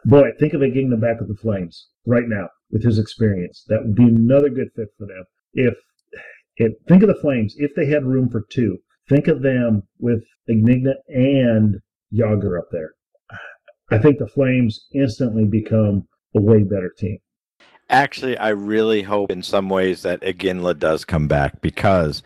[0.06, 3.64] boy, think of it getting the back of the Flames right now with his experience.
[3.68, 5.24] That would be another good fit for them.
[5.54, 5.76] If,
[6.58, 8.80] if think of the Flames, if they had room for two,
[9.10, 11.78] Think of them with Ignigna and
[12.14, 12.92] Jagr up there.
[13.90, 17.20] I think the Flames instantly become a way better team.
[17.90, 22.22] Actually, I really hope in some ways that Iginla does come back because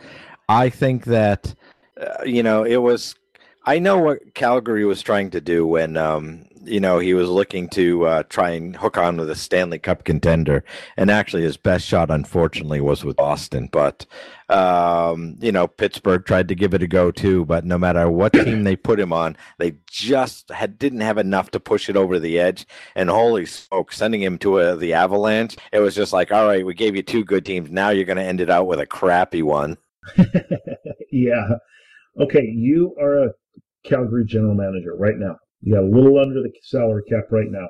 [0.50, 1.54] I think that,
[2.00, 3.16] uh, you know, it was.
[3.64, 7.68] I know what Calgary was trying to do when um, you know, he was looking
[7.70, 10.64] to uh, try and hook on with a Stanley Cup contender.
[10.98, 13.70] And actually, his best shot, unfortunately, was with Boston.
[13.72, 14.06] But,
[14.50, 17.46] um, you know, Pittsburgh tried to give it a go too.
[17.46, 21.52] But no matter what team they put him on, they just had, didn't have enough
[21.52, 22.66] to push it over the edge.
[22.96, 26.66] And holy smoke, sending him to a, the Avalanche, it was just like, all right,
[26.66, 27.70] we gave you two good teams.
[27.70, 29.78] Now you're going to end it out with a crappy one.
[31.12, 31.48] yeah.
[32.20, 33.30] Okay, you are a
[33.84, 35.38] Calgary general manager right now.
[35.62, 37.68] You got a little under the salary cap right now.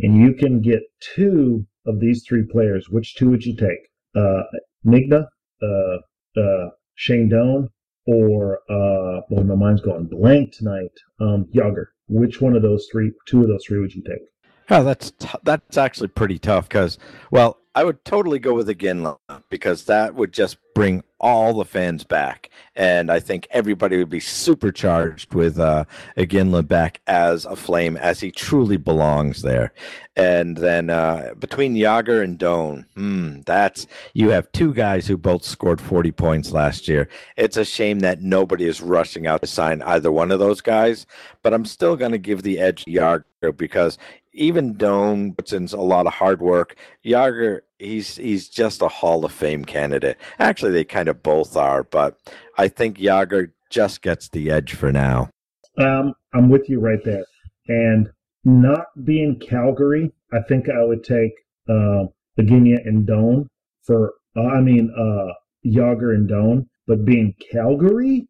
[0.00, 0.80] And you can get
[1.14, 2.88] two of these three players.
[2.88, 3.78] Which two would you take?
[4.14, 4.42] Uh,
[4.86, 5.26] Nigna,
[5.62, 7.68] uh, uh, Shane Doan,
[8.06, 10.92] or, uh, well, my mind's going blank tonight.
[11.20, 11.86] Um, Jagr.
[12.08, 14.22] Which one of those three, two of those three would you take?
[14.68, 16.98] Oh, that's t- that's actually pretty tough because,
[17.30, 19.16] well, I would totally go with Iginla
[19.48, 24.20] because that would just bring all the fans back, and I think everybody would be
[24.20, 25.84] supercharged with uh,
[26.16, 29.72] Iginla back as a Flame as he truly belongs there.
[30.16, 35.44] And then uh, between Jagr and Doan, hmm, that's you have two guys who both
[35.44, 37.08] scored forty points last year.
[37.36, 41.06] It's a shame that nobody is rushing out to sign either one of those guys,
[41.42, 43.98] but I'm still going to give the edge to Jagr because
[44.32, 46.76] even Doan puts in a lot of hard work.
[47.04, 50.18] Jagr, he's he's just a Hall of Fame candidate.
[50.38, 52.18] Actually, they kind of both are, but
[52.58, 55.30] I think Jagr just gets the edge for now.
[55.78, 57.24] Um, I'm with you right there.
[57.68, 58.10] And
[58.44, 61.32] not being Calgary, I think I would take
[61.68, 62.06] uh,
[62.36, 63.48] Virginia and Doan
[63.82, 64.14] for.
[64.36, 65.32] Uh, I mean, uh,
[65.66, 66.68] Jagr and Doan.
[66.86, 68.26] But being Calgary,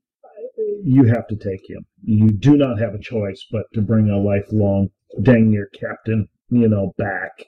[0.84, 1.84] you have to take him.
[2.02, 4.90] You do not have a choice but to bring a lifelong
[5.22, 7.44] dang near captain, you know, back,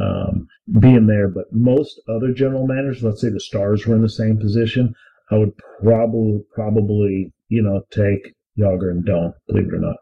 [0.00, 0.46] um,
[0.80, 1.28] being there.
[1.28, 4.94] But most other general managers, let's say the Stars were in the same position,
[5.30, 9.96] I would probably, probably, you know, take Jagr and Doan, believe it or not.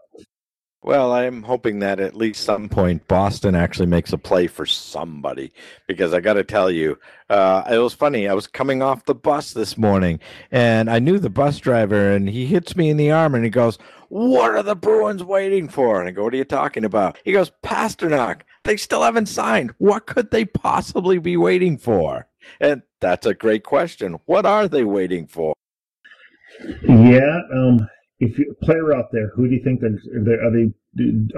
[0.87, 5.53] Well, I'm hoping that at least some point Boston actually makes a play for somebody
[5.89, 6.97] because I got to tell you,
[7.29, 8.29] uh, it was funny.
[8.29, 10.21] I was coming off the bus this morning
[10.53, 13.51] and I knew the bus driver and he hits me in the arm and he
[13.51, 13.79] goes,
[14.11, 15.99] What are the Bruins waiting for?
[15.99, 17.19] And I go, What are you talking about?
[17.25, 18.43] He goes, Pastrnak.
[18.67, 19.73] They still haven't signed.
[19.79, 22.27] What could they possibly be waiting for?
[22.61, 24.19] And that's a great question.
[24.27, 25.55] What are they waiting for?
[26.83, 27.89] Yeah, um,
[28.19, 30.73] if you player out there, who do you think they're, they're, are they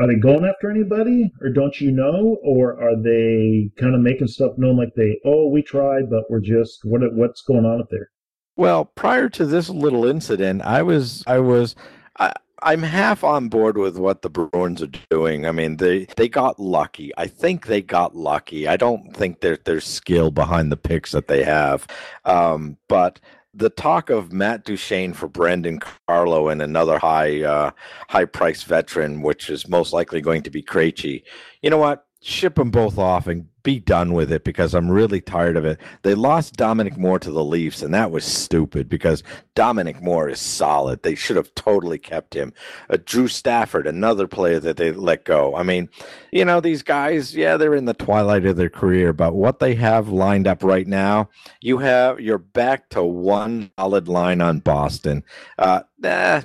[0.01, 4.29] are they going after anybody, or don't you know, or are they kind of making
[4.29, 7.89] stuff known like they oh we tried but we're just what what's going on up
[7.91, 8.11] there?
[8.57, 11.76] Well, prior to this little incident, I was I was.
[12.18, 12.33] I,
[12.63, 15.47] I'm half on board with what the Bruins are doing.
[15.47, 17.13] I mean, they they got lucky.
[17.17, 18.67] I think they got lucky.
[18.67, 21.87] I don't think there there's skill behind the picks that they have,
[22.25, 23.21] um, but
[23.55, 27.71] the talk of Matt Duchene for Brandon Carlo and another high uh,
[28.09, 31.23] high price veteran, which is most likely going to be Krejci.
[31.63, 32.07] You know what?
[32.21, 35.79] Ship them both off and be done with it because I'm really tired of it.
[36.01, 39.23] They lost Dominic Moore to the Leafs, and that was stupid because
[39.55, 41.03] Dominic Moore is solid.
[41.03, 42.55] They should have totally kept him.
[42.89, 45.55] Uh, Drew Stafford, another player that they let go.
[45.55, 45.91] I mean,
[46.33, 49.75] you know, these guys, yeah, they're in the twilight of their career, but what they
[49.75, 51.29] have lined up right now,
[51.61, 55.23] you have, you're back to one solid line on Boston.
[55.59, 56.41] Uh, eh,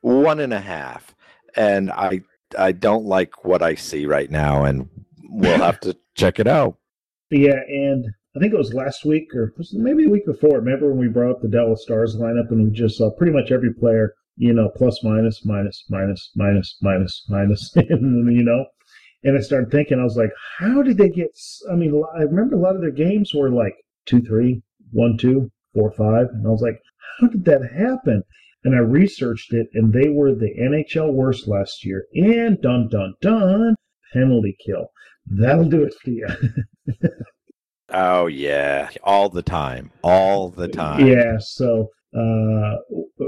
[0.00, 1.14] one and a half.
[1.54, 2.22] And I,
[2.58, 4.88] I don't like what I see right now, and
[5.28, 6.76] we'll have to check it out.
[7.30, 8.04] Yeah, and
[8.36, 10.58] I think it was last week or maybe a week before.
[10.58, 13.50] Remember when we brought up the Dallas Stars lineup and we just saw pretty much
[13.50, 18.66] every player, you know, plus minus minus minus minus minus minus, and, you know.
[19.22, 21.30] And I started thinking, I was like, how did they get?
[21.70, 23.74] I mean, I remember a lot of their games were like
[24.06, 24.62] two, three,
[24.92, 26.80] one, two, four, five, and I was like,
[27.18, 28.22] how did that happen?
[28.64, 32.06] And I researched it, and they were the NHL worst last year.
[32.14, 33.74] And dun dun dun,
[34.12, 34.90] penalty kill.
[35.26, 36.26] That'll do it for you.
[37.90, 41.06] oh yeah, all the time, all the time.
[41.06, 41.38] Yeah.
[41.38, 42.76] So, uh,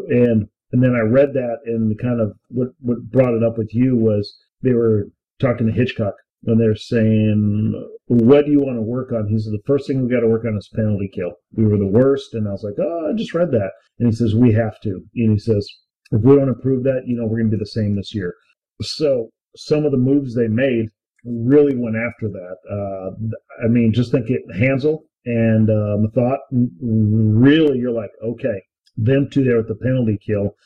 [0.09, 3.75] and and then I read that, and kind of what what brought it up with
[3.75, 5.09] you was they were
[5.41, 6.15] talking to Hitchcock
[6.45, 7.73] and they're saying,
[8.07, 10.29] "What do you want to work on?" He said, "The first thing we got to
[10.29, 11.33] work on is penalty kill.
[11.53, 14.15] We were the worst." And I was like, "Oh, I just read that." And he
[14.15, 15.69] says, "We have to." And he says,
[16.11, 18.35] "If we don't improve that, you know, we're going to be the same this year."
[18.81, 20.89] So some of the moves they made
[21.25, 22.57] really went after that.
[22.71, 26.39] Uh, I mean, just think it Hanzal and uh, Methot.
[26.81, 28.63] Really, you're like, okay,
[28.97, 30.57] them two there with the penalty kill.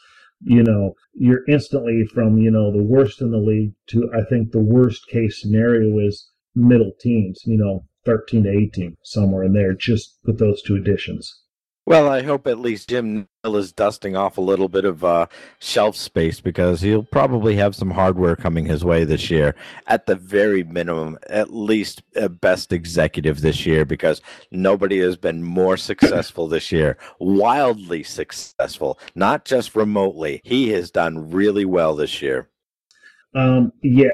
[0.42, 4.52] You know, you're instantly from you know the worst in the league to I think
[4.52, 7.42] the worst case scenario is middle teens.
[7.46, 11.40] You know, 13 to 18, somewhere in there, just with those two additions.
[11.88, 15.26] Well, I hope at least Jim Nill is dusting off a little bit of uh,
[15.60, 19.54] shelf space because he'll probably have some hardware coming his way this year.
[19.86, 24.20] At the very minimum, at least a best executive this year because
[24.50, 26.98] nobody has been more successful this year.
[27.20, 30.40] Wildly successful, not just remotely.
[30.42, 32.48] He has done really well this year.
[33.32, 34.10] Um, yeah,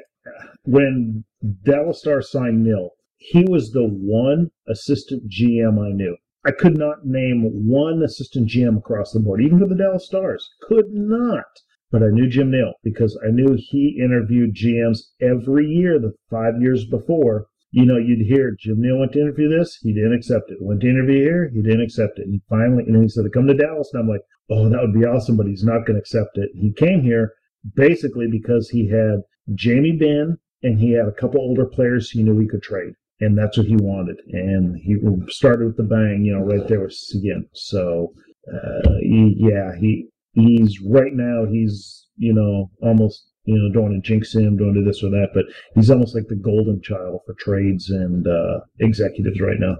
[0.64, 1.24] when
[1.64, 6.18] Dallas Star signed Nill, he was the one assistant GM I knew.
[6.44, 10.50] I could not name one assistant GM across the board, even for the Dallas Stars.
[10.62, 11.46] Could not.
[11.92, 16.60] But I knew Jim Nill because I knew he interviewed GMs every year the five
[16.60, 17.46] years before.
[17.70, 20.58] You know, you'd hear Jim Nill went to interview this, he didn't accept it.
[20.60, 22.22] Went to interview here, he didn't accept it.
[22.22, 23.90] And he finally, and he said, come to Dallas.
[23.92, 26.50] And I'm like, oh, that would be awesome, but he's not going to accept it.
[26.54, 27.34] He came here
[27.76, 29.22] basically because he had
[29.54, 33.38] Jamie Benn and he had a couple older players he knew he could trade and
[33.38, 34.16] that's what he wanted.
[34.32, 34.96] And he
[35.28, 37.46] started with the bang, you know, right there with Seguin.
[37.54, 38.12] So,
[38.52, 44.04] uh, he, yeah, he he's right now he's you know almost you know don't want
[44.04, 45.44] to jinx him, don't do this or that, but
[45.74, 49.76] he's almost like the golden child for trades and uh, executives right now.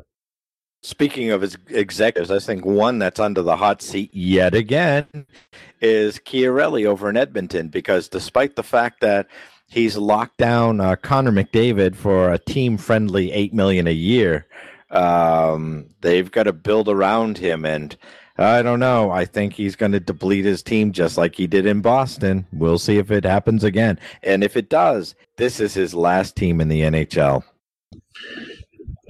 [0.85, 5.27] Speaking of his executives, I think one that's under the hot seat yet again
[5.81, 9.29] is Chiarelli over in Edmonton because despite the fact that
[9.73, 14.47] he's locked down uh, Connor McDavid for a team friendly eight million a year.
[14.91, 17.97] Um, they've got to build around him, and
[18.37, 19.11] I don't know.
[19.11, 22.47] I think he's going to deplete his team just like he did in Boston.
[22.53, 26.61] We'll see if it happens again, and if it does, this is his last team
[26.61, 27.43] in the NHL.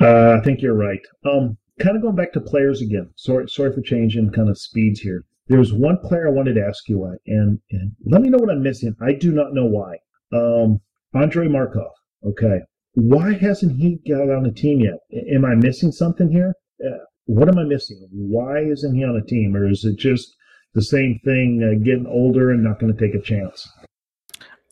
[0.00, 1.00] Uh, I think you're right.
[1.24, 3.10] Um, kind of going back to players again.
[3.16, 5.24] Sorry, sorry for changing kind of speeds here.
[5.48, 8.62] There's one player I wanted to ask you, and, and let me know what I'm
[8.62, 8.94] missing.
[9.00, 9.98] I do not know why.
[10.32, 10.80] Um,
[11.14, 11.92] Andrei Markov.
[12.24, 12.60] Okay.
[12.94, 14.98] Why hasn't he got on a team yet?
[15.34, 16.54] Am I missing something here?
[16.84, 18.06] Uh, what am I missing?
[18.10, 19.56] Why isn't he on a team?
[19.56, 20.34] Or is it just
[20.74, 23.68] the same thing, uh, getting older and not going to take a chance?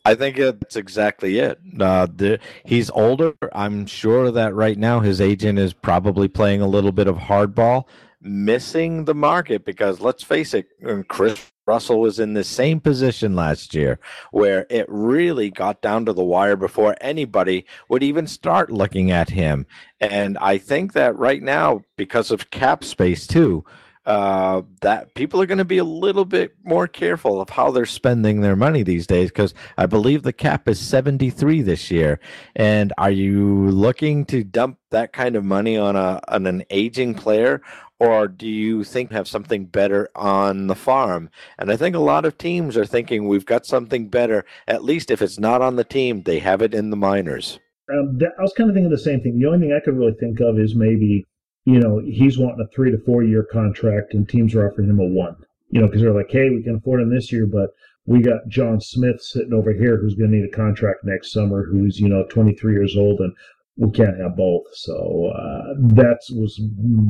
[0.03, 1.59] I think that's exactly it.
[1.79, 3.33] Uh, the, he's older.
[3.53, 7.85] I'm sure that right now his agent is probably playing a little bit of hardball,
[8.19, 10.67] missing the market because let's face it,
[11.07, 13.99] Kris Russell was in the same position last year
[14.31, 19.29] where it really got down to the wire before anybody would even start looking at
[19.29, 19.65] him.
[19.99, 23.63] And I think that right now, because of cap space too,
[24.05, 27.85] uh, that people are going to be a little bit more careful of how they're
[27.85, 32.19] spending their money these days because I believe the cap is 73 this year.
[32.55, 37.13] And are you looking to dump that kind of money on a on an aging
[37.13, 37.61] player
[38.01, 41.29] or do you think have something better on the farm?
[41.59, 44.43] And I think a lot of teams are thinking we've got something better.
[44.67, 47.59] At least if it's not on the team, they have it in the minors.
[47.93, 49.37] Um, that, I was kind of thinking the same thing.
[49.37, 51.27] The only thing I could really think of is maybe,
[51.65, 54.99] you know, he's wanting a three to four year contract and teams are offering him
[54.99, 55.35] a one.
[55.69, 57.69] You know, because they're like, hey, we can afford him this year, but
[58.07, 61.63] we got John Smith sitting over here who's going to need a contract next summer,
[61.63, 63.31] who's you know 23 years old, and
[63.77, 64.63] we can't have both.
[64.73, 66.59] So uh, that was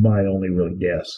[0.01, 1.11] my only real guess.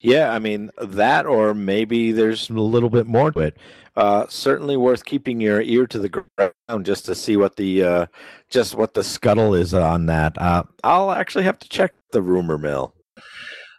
[0.00, 3.58] Yeah, I mean that, or maybe there's a little bit more to it.
[3.96, 8.06] Uh, certainly worth keeping your ear to the ground just to see what the uh,
[8.48, 10.40] just what the scuttle is on that.
[10.40, 12.94] Uh, I'll actually have to check the rumor mill.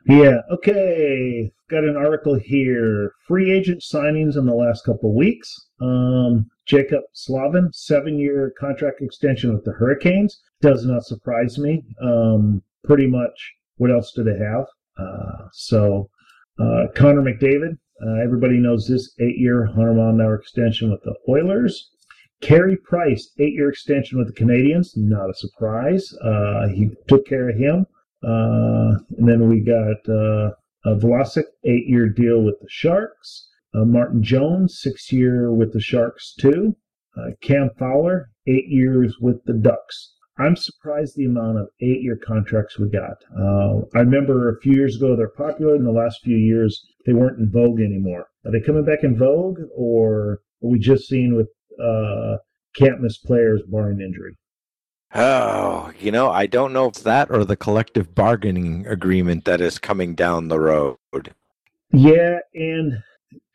[0.08, 0.38] Yeah.
[0.52, 1.52] Okay.
[1.70, 3.14] Got an article here.
[3.28, 5.70] Free agent signings in the last couple of weeks.
[5.82, 10.40] Um, Jaccob Slavin, seven-year contract extension with the Hurricanes.
[10.62, 11.84] Does not surprise me.
[12.02, 13.54] Um, pretty much.
[13.78, 14.66] What else do they have?
[14.98, 16.10] Uh, so
[16.60, 17.78] uh, Connor McDavid.
[18.06, 21.90] Uh, everybody knows this eight-year, 100 mile an hour extension with the Oilers.
[22.42, 24.96] Carey Price, eight-year extension with the Canadiens.
[24.96, 26.12] Not a surprise.
[26.24, 27.86] Uh, he took care of him.
[28.24, 30.52] Uh, and then we got uh,
[30.86, 33.48] Vlasic, eight-year deal with the Sharks.
[33.74, 36.76] Uh, Martin Jones, six year with the Sharks too.
[37.18, 40.14] Uh, Cam Fowler, eight years with the Ducks.
[40.38, 43.18] I'm surprised the amount of eight year contracts we got.
[43.38, 45.76] Uh, I remember a few years ago they're popular.
[45.76, 48.28] In the last few years, they weren't in vogue anymore.
[48.46, 51.50] Are they coming back in vogue, or are we just seeing with
[51.82, 52.38] uh,
[52.76, 54.36] can't miss players barring injury?
[55.14, 59.78] Oh, you know, I don't know if that or the collective bargaining agreement that is
[59.78, 60.98] coming down the road.
[61.92, 63.04] Yeah, and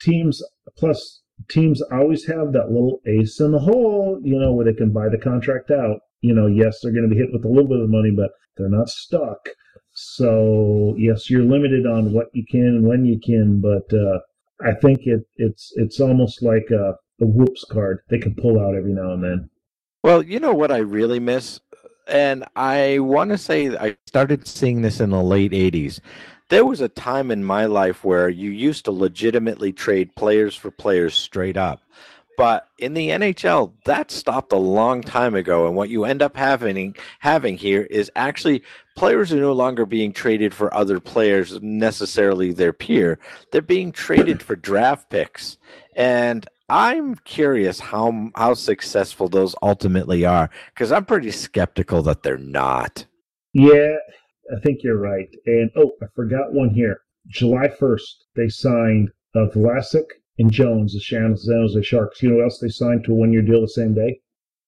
[0.00, 0.42] teams
[0.76, 4.92] plus teams always have that little ace in the hole, you know, where they can
[4.92, 6.00] buy the contract out.
[6.20, 8.30] You know, yes, they're going to be hit with a little bit of money, but
[8.56, 9.48] they're not stuck.
[9.92, 14.18] So yes, you're limited on what you can and when you can, but uh,
[14.60, 18.74] I think it it's it's almost like a, a whoops card they can pull out
[18.74, 19.50] every now and then.
[20.02, 21.60] Well, you know what I really miss,
[22.06, 26.00] and I want to say I started seeing this in the late '80s
[26.48, 30.70] there was a time in my life where you used to legitimately trade players for
[30.70, 31.80] players straight up.
[32.36, 35.66] But in the NHL, that stopped a long time ago.
[35.66, 38.62] And what you end up having having here is actually
[38.94, 43.18] players are no longer being traded for other players, necessarily their peer.
[43.52, 45.56] They're being traded for draft picks.
[45.94, 52.36] And I'm curious how how successful those ultimately are because I'm pretty skeptical that they're
[52.36, 53.06] not.
[53.54, 53.96] Yeah,
[54.54, 55.28] I think you're right.
[55.46, 57.00] And oh, I forgot one here.
[57.28, 60.04] July 1st, they signed uh, Vlasic
[60.38, 62.22] and Jones, the San Jose Sharks.
[62.22, 64.20] You know what else they signed to a one year deal the same day?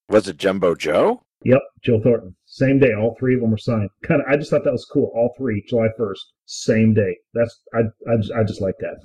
[0.08, 1.22] Was it Jumbo Joe?
[1.44, 2.34] Yep, Joe Thornton.
[2.46, 3.90] Same day, all three of them were signed.
[4.02, 5.12] Kind of, I just thought that was cool.
[5.14, 7.16] All three, July 1st, same day.
[7.34, 8.96] That's I, I, just, I just like that.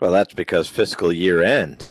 [0.00, 1.86] Well, that's because fiscal year end.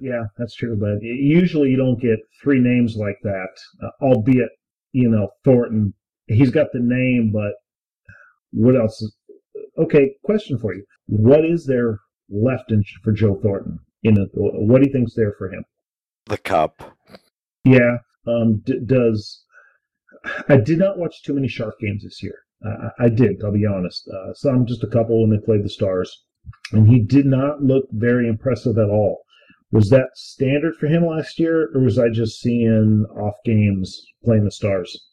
[0.00, 0.76] yeah, that's true.
[0.76, 3.48] But usually you don't get three names like that,
[3.82, 4.50] uh, albeit,
[4.92, 5.94] you know, Thornton,
[6.26, 7.52] he's got the name, but
[8.52, 9.00] what else?
[9.02, 9.14] Is,
[9.78, 10.84] okay, question for you.
[11.06, 11.98] What is there
[12.30, 13.78] left in, for Joe Thornton?
[14.02, 15.64] In a, what do you think's there for him?
[16.26, 16.96] The cup.
[17.64, 17.98] Yeah.
[18.26, 19.44] Um, d- does
[20.48, 22.38] I did not watch too many Shark games this year.
[22.64, 23.42] Uh, I did.
[23.44, 24.08] I'll be honest.
[24.08, 26.24] Uh, some just a couple when they played the Stars,
[26.72, 29.22] and he did not look very impressive at all.
[29.70, 34.44] Was that standard for him last year, or was I just seeing off games playing
[34.44, 35.08] the Stars?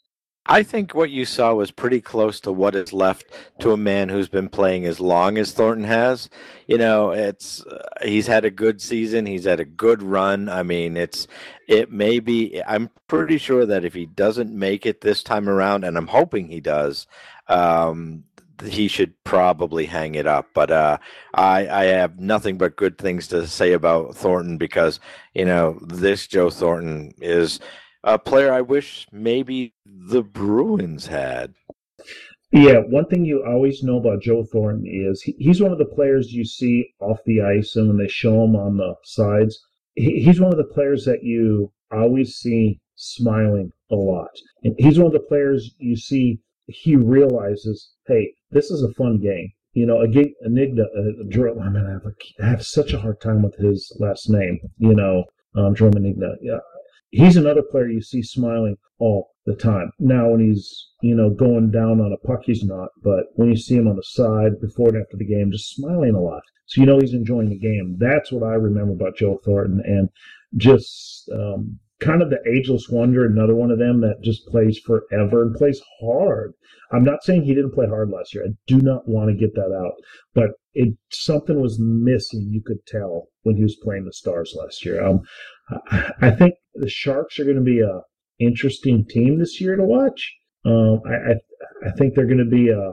[0.45, 3.25] I think what you saw was pretty close to what is left
[3.59, 6.29] to a man who's been playing as long as Thornton has.
[6.65, 10.49] You know, it's uh, he's had a good season, he's had a good run.
[10.49, 11.27] I mean, it's
[11.67, 15.83] it may be I'm pretty sure that if he doesn't make it this time around
[15.83, 17.05] and I'm hoping he does,
[17.47, 18.23] um,
[18.63, 20.47] he should probably hang it up.
[20.55, 20.97] But uh,
[21.35, 24.99] I, I have nothing but good things to say about Thornton because
[25.35, 27.59] you know this Joe Thornton is
[28.03, 31.53] a player I wish maybe the Bruins had.
[32.51, 35.85] Yeah, one thing you always know about Joe Thornton is he, he's one of the
[35.85, 39.57] players you see off the ice and when they show him on the sides,
[39.95, 44.31] he, he's one of the players that you always see smiling a lot.
[44.63, 49.19] And he's one of the players you see he realizes, hey, this is a fun
[49.19, 49.51] game.
[49.73, 53.21] You know, again, Enigda, uh, I mean, I have, a, I have such a hard
[53.21, 55.23] time with his last name, you know,
[55.55, 56.35] um, Jarome Enigda.
[56.41, 56.59] Yeah,
[57.11, 59.91] he's another player you see smiling all the time.
[59.99, 62.89] Now, when he's you know going down on a puck, he's not.
[63.03, 66.15] But when you see him on the side before and after the game, just smiling
[66.15, 67.97] a lot, so you know he's enjoying the game.
[67.99, 70.09] That's what I remember about Joe Thornton, and
[70.57, 73.25] just um, kind of the ageless wonder.
[73.25, 76.53] Another one of them that just plays forever and plays hard.
[76.93, 78.43] I'm not saying he didn't play hard last year.
[78.45, 79.93] I do not want to get that out,
[80.33, 82.49] but it something was missing.
[82.49, 85.05] You could tell when he was playing the Stars last year.
[85.05, 85.21] Um,
[86.21, 88.01] I think the Sharks are going to be a
[88.39, 90.33] interesting team this year to watch.
[90.65, 92.91] Um, I, I, I think they're going to be a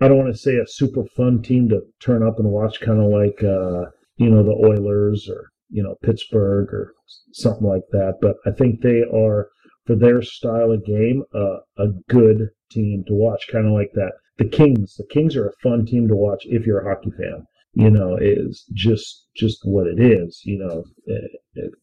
[0.00, 3.00] I don't want to say a super fun team to turn up and watch, kind
[3.00, 6.94] of like uh, you know the Oilers or you know Pittsburgh or
[7.32, 8.18] something like that.
[8.20, 9.48] But I think they are
[9.86, 14.12] for their style of game uh, a good team to watch, kind of like that.
[14.38, 17.46] The Kings, the Kings are a fun team to watch if you're a hockey fan
[17.74, 20.40] you know, is just just what it is.
[20.44, 21.30] You know, it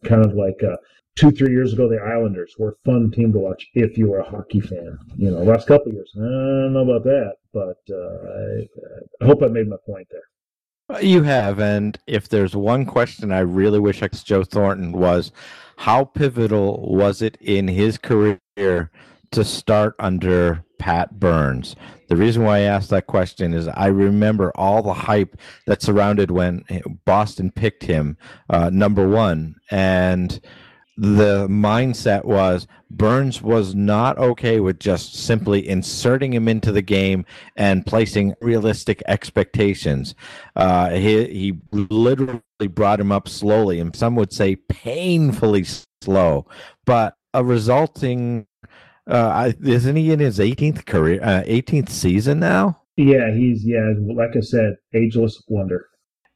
[0.05, 0.77] kind of like uh,
[1.15, 4.19] two three years ago, the Islanders were a fun team to watch if you were
[4.19, 4.97] a hockey fan.
[5.15, 9.43] You know, last couple years, I don't know about that, but uh, I, I hope
[9.43, 11.01] I made my point there.
[11.01, 15.31] You have, and if there's one question I really wish I could Joe Thornton was,
[15.77, 18.91] how pivotal was it in his career
[19.31, 21.75] to start under Pat Burns?
[22.09, 26.31] The reason why I asked that question is I remember all the hype that surrounded
[26.31, 26.65] when
[27.05, 28.17] Boston picked him
[28.49, 30.39] uh, number one, and
[30.97, 37.25] the mindset was Burns was not okay with just simply inserting him into the game
[37.55, 40.13] and placing realistic expectations.
[40.55, 45.65] Uh, he, he literally brought him up slowly, and some would say painfully
[46.01, 46.45] slow,
[46.85, 48.45] but a resulting
[49.07, 52.81] uh, isn't he in his 18th career, uh, 18th season now?
[52.97, 55.87] Yeah, he's yeah, like I said, ageless wonder.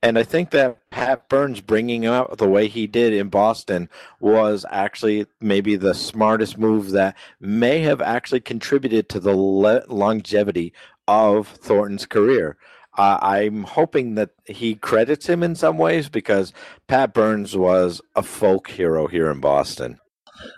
[0.02, 3.90] And I think that Pat Burns bringing him up the way he did in Boston
[4.20, 10.74] was actually maybe the smartest move that may have actually contributed to the le- longevity
[11.08, 12.58] of Thornton's career.
[12.98, 16.54] Uh, I'm hoping that he credits him in some ways because
[16.88, 20.00] Pat Burns was a folk hero here in Boston.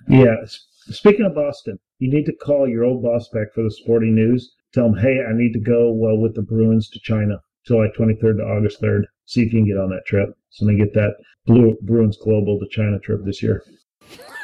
[0.09, 0.35] Yeah.
[0.89, 4.53] Speaking of Boston, you need to call your old boss back for the sporting news.
[4.73, 8.37] Tell him, hey, I need to go well with the Bruins to China, July 23rd
[8.37, 9.03] to August 3rd.
[9.25, 10.29] See if you can get on that trip.
[10.49, 13.63] So they get that Blue Bruins Global to China trip this year.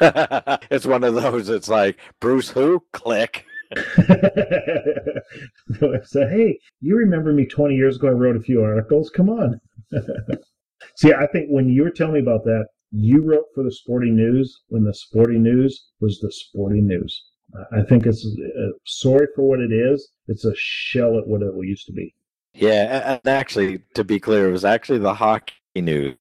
[0.70, 1.48] it's one of those.
[1.48, 3.44] It's like Bruce who click.
[6.04, 8.08] so, hey, you remember me 20 years ago?
[8.08, 9.10] I wrote a few articles.
[9.10, 9.60] Come on.
[10.96, 14.16] See, I think when you were telling me about that, you wrote for the Sporting
[14.16, 17.24] News when the Sporting News was the Sporting News.
[17.72, 20.08] I think it's uh, sorry for what it is.
[20.28, 22.14] It's a shell at what it used to be.
[22.52, 26.16] Yeah, and actually, to be clear, it was actually the hockey news.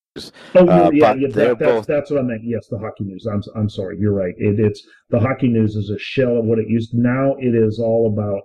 [0.55, 1.87] Oh uh, yeah, yeah that, that's, both...
[1.87, 2.41] that's what I meant.
[2.43, 3.25] Yes, the hockey news.
[3.25, 3.97] I'm I'm sorry.
[3.99, 4.35] You're right.
[4.37, 6.93] It, it's the hockey news is a shell of what it used.
[6.93, 8.43] Now it is all about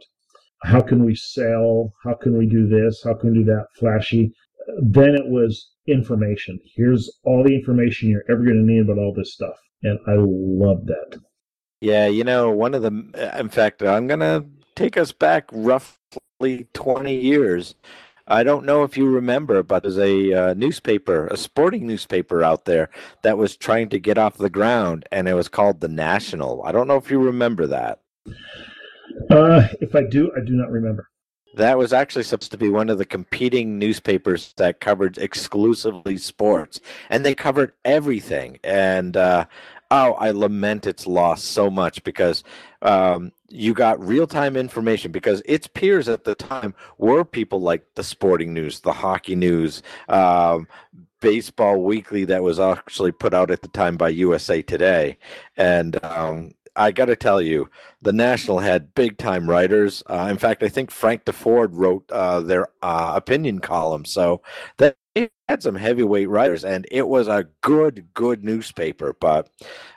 [0.63, 1.93] how can we sell?
[2.05, 3.03] How can we do this?
[3.05, 3.67] How can we do that?
[3.79, 4.33] Flashy.
[4.83, 6.59] Then it was information.
[6.75, 10.15] Here's all the information you're ever going to need about all this stuff, and I
[10.17, 11.21] love that.
[11.81, 13.33] Yeah, you know, one of the.
[13.39, 17.75] In fact, I'm going to take us back roughly 20 years.
[18.31, 22.67] I don't know if you remember, but there's a uh, newspaper, a sporting newspaper out
[22.67, 22.91] there
[23.23, 26.63] that was trying to get off the ground, and it was called The National.
[26.63, 28.01] I don't know if you remember that.
[29.31, 31.09] Uh, if I do, I do not remember.
[31.55, 36.81] That was actually supposed to be one of the competing newspapers that covered exclusively sports,
[37.09, 38.59] and they covered everything.
[38.63, 39.47] And uh,
[39.91, 42.45] oh, I lament its loss so much because
[42.83, 47.85] um, you got real time information because its peers at the time were people like
[47.95, 50.69] the Sporting News, the Hockey News, um,
[51.21, 55.19] Baseball Weekly, that was actually put out at the time by USA Today,
[55.57, 57.69] and um, I got to tell you,
[58.03, 60.03] the National had big time writers.
[60.07, 64.05] Uh, in fact, I think Frank Deford wrote uh, their uh, opinion column.
[64.05, 64.43] So
[64.77, 69.15] that it had some heavyweight writers, and it was a good, good newspaper.
[69.21, 69.51] But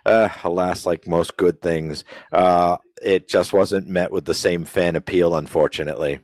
[0.06, 4.96] uh, alas, like most good things, uh, it just wasn't met with the same fan
[4.96, 6.20] appeal, unfortunately.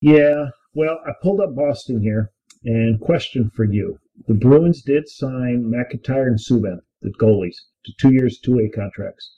[0.00, 0.46] Yeah.
[0.74, 2.30] Well, I pulled up Boston here,
[2.64, 8.12] and question for you: The Bruins did sign McIntyre and Subban, the goalies, to two
[8.12, 9.30] years, two-way contracts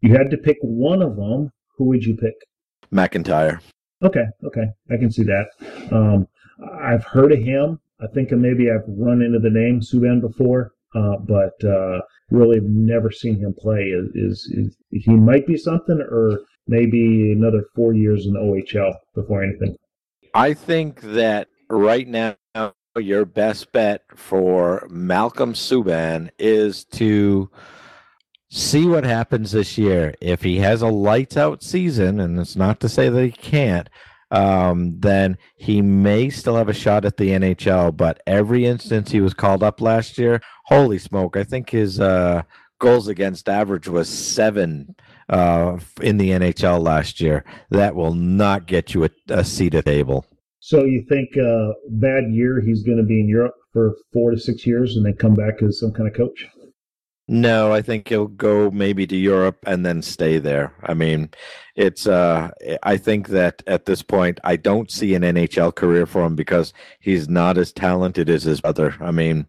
[0.00, 2.34] you had to pick one of them, who would you pick?
[2.92, 3.60] McIntyre.
[4.02, 5.48] Okay, okay, I can see that.
[5.90, 6.28] Um,
[6.80, 7.80] I've heard of him.
[8.00, 13.10] I think maybe I've run into the name Subban before, uh, but uh, really never
[13.10, 13.80] seen him play.
[13.84, 18.92] Is, is, is, he might be something, or maybe another four years in the OHL
[19.14, 19.76] before anything?
[20.34, 22.36] I think that right now
[22.98, 27.50] your best bet for Malcolm Subban is to
[28.50, 30.14] see what happens this year.
[30.20, 33.88] If he has a lights out season, and it's not to say that he can't,
[34.30, 37.96] um, then he may still have a shot at the NHL.
[37.96, 41.36] But every instance he was called up last year, holy smoke!
[41.36, 42.42] I think his uh,
[42.78, 44.94] goals against average was seven
[45.28, 47.44] uh, in the NHL last year.
[47.70, 50.26] That will not get you a, a seat at the table.
[50.60, 54.38] So you think uh, bad year he's going to be in Europe for four to
[54.38, 56.46] six years and then come back as some kind of coach?
[57.28, 60.72] No, I think he'll go maybe to Europe and then stay there.
[60.84, 61.30] I mean,
[61.74, 62.50] it's uh
[62.84, 66.72] I think that at this point I don't see an NHL career for him because
[67.00, 68.94] he's not as talented as his brother.
[69.00, 69.46] I mean,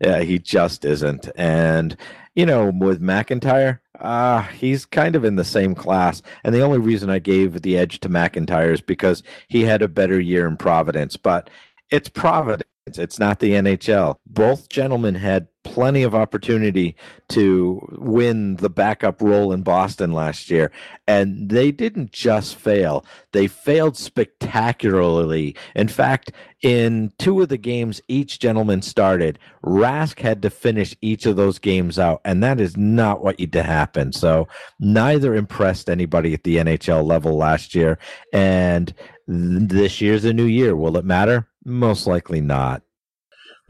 [0.00, 1.28] he just isn't.
[1.36, 1.96] And
[2.34, 6.22] you know, with McIntyre, uh, he's kind of in the same class.
[6.44, 9.88] And the only reason I gave the edge to McIntyre is because he had a
[9.88, 11.16] better year in Providence.
[11.16, 11.50] But
[11.90, 12.68] it's Providence.
[12.96, 14.16] It's not the NHL.
[14.26, 16.96] Both gentlemen had plenty of opportunity
[17.28, 20.72] to win the backup role in Boston last year,
[21.06, 25.54] and they didn't just fail, they failed spectacularly.
[25.74, 26.32] In fact,
[26.62, 31.58] in two of the games each gentleman started, Rask had to finish each of those
[31.58, 34.12] games out, and that is not what you to happen.
[34.12, 34.48] So,
[34.80, 37.98] neither impressed anybody at the NHL level last year,
[38.32, 38.94] and
[39.26, 40.74] this year's a new year.
[40.74, 41.46] Will it matter?
[41.68, 42.82] Most likely not.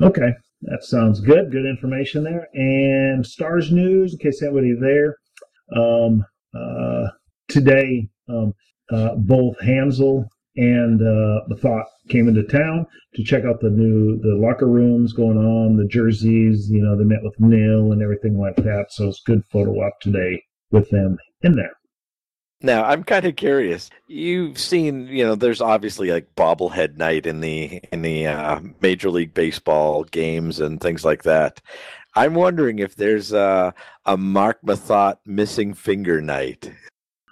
[0.00, 0.32] Okay,
[0.62, 1.50] that sounds good.
[1.50, 2.46] Good information there.
[2.54, 5.16] And Stars News, in case anybody there,
[5.76, 6.24] um,
[6.54, 7.08] uh,
[7.48, 8.54] today um,
[8.92, 14.36] uh, both Hanzal and uh, Methot came into town to check out the new the
[14.36, 16.70] locker rooms going on, the jerseys.
[16.70, 18.86] You know, they met with Nill and everything like that.
[18.90, 21.77] So it's good photo op today with them in there.
[22.60, 23.88] Now, I'm kind of curious.
[24.08, 29.10] You've seen, you know, there's obviously like bobblehead night in the in the uh, Major
[29.10, 31.60] League Baseball games and things like that.
[32.16, 33.72] I'm wondering if there's a,
[34.06, 36.72] a Marc Methot missing finger night.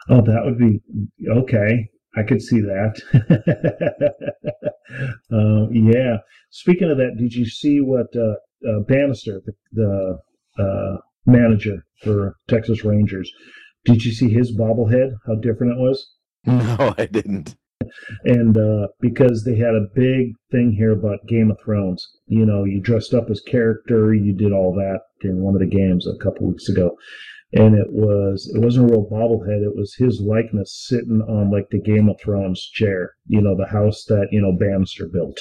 [0.08, 0.80] Oh, that would be
[1.28, 1.88] okay.
[2.16, 2.94] I could see that.
[5.32, 6.18] uh, yeah.
[6.50, 8.34] Speaking of that, did you see what uh,
[8.68, 10.18] uh Banister, the, the
[10.62, 13.30] uh, manager for Texas Rangers,
[13.86, 15.12] did you see his bobblehead?
[15.26, 16.12] How different it was?
[16.44, 17.56] No, I didn't.
[18.24, 22.64] And uh, because they had a big thing here about Game of Thrones, you know,
[22.64, 26.16] you dressed up as character, you did all that in one of the games a
[26.22, 26.96] couple weeks ago.
[27.52, 29.62] and it was it wasn't a real bobblehead.
[29.62, 33.66] It was his likeness sitting on like the Game of Thrones chair, you know, the
[33.66, 35.38] house that you know Banister built.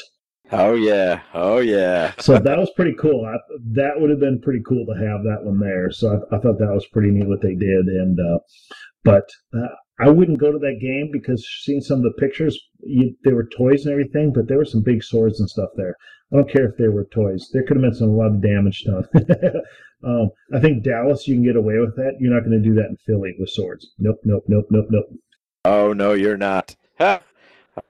[0.51, 2.13] Oh yeah, oh yeah.
[2.19, 3.25] so that was pretty cool.
[3.25, 3.37] I,
[3.73, 5.91] that would have been pretty cool to have that one there.
[5.91, 7.85] So I, I thought that was pretty neat what they did.
[7.87, 8.39] And uh,
[9.03, 13.15] but uh, I wouldn't go to that game because seeing some of the pictures, you,
[13.23, 15.95] they were toys and everything, but there were some big swords and stuff there.
[16.33, 17.49] I don't care if they were toys.
[17.53, 19.07] There could have been some a lot of damage done.
[20.03, 22.17] um, I think Dallas, you can get away with that.
[22.19, 23.93] You're not going to do that in Philly with swords.
[23.99, 25.05] Nope, nope, nope, nope, nope.
[25.63, 26.75] Oh no, you're not.
[26.99, 27.19] all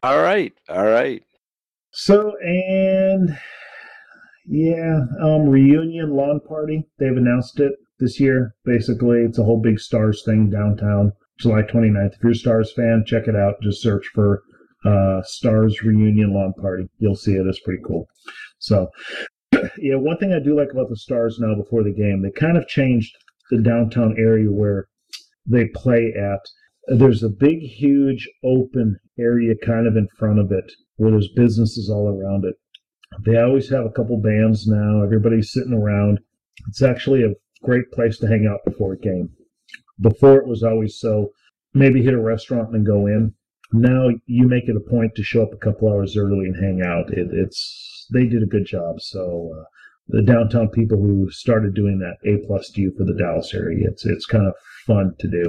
[0.04, 1.24] right, all right.
[1.98, 3.38] So and
[4.46, 6.84] yeah, um, reunion lawn party.
[7.00, 8.54] They've announced it this year.
[8.66, 12.16] Basically, it's a whole big Stars thing downtown, July 29th.
[12.16, 13.62] If you're a Stars fan, check it out.
[13.64, 14.44] Just search for
[14.86, 16.84] uh, Stars reunion lawn party.
[16.98, 17.48] You'll see it.
[17.48, 18.08] It's pretty cool.
[18.60, 18.90] So,
[19.78, 22.58] yeah, one thing I do like about the Stars now before the game, they kind
[22.58, 23.16] of changed
[23.52, 24.88] the downtown area where
[25.48, 26.42] they play at.
[26.98, 31.90] There's a big, huge open area kind of in front of it where there's businesses
[31.90, 32.56] all around it.
[33.26, 35.04] They always have a couple bands now.
[35.04, 36.20] Everybody's sitting around.
[36.68, 37.34] It's actually a
[37.64, 39.30] great place to hang out before a game.
[40.00, 41.32] Before it was always so
[41.74, 43.34] maybe hit a restaurant and go in.
[43.74, 46.82] Now you make it a point to show up a couple hours early and hang
[46.86, 47.12] out.
[47.12, 49.02] It, it's they did a good job.
[49.02, 49.64] So uh,
[50.08, 53.88] the downtown people who started doing that, A plus to you for the Dallas area.
[53.90, 54.54] It's it's kind of
[54.86, 55.44] fun to do.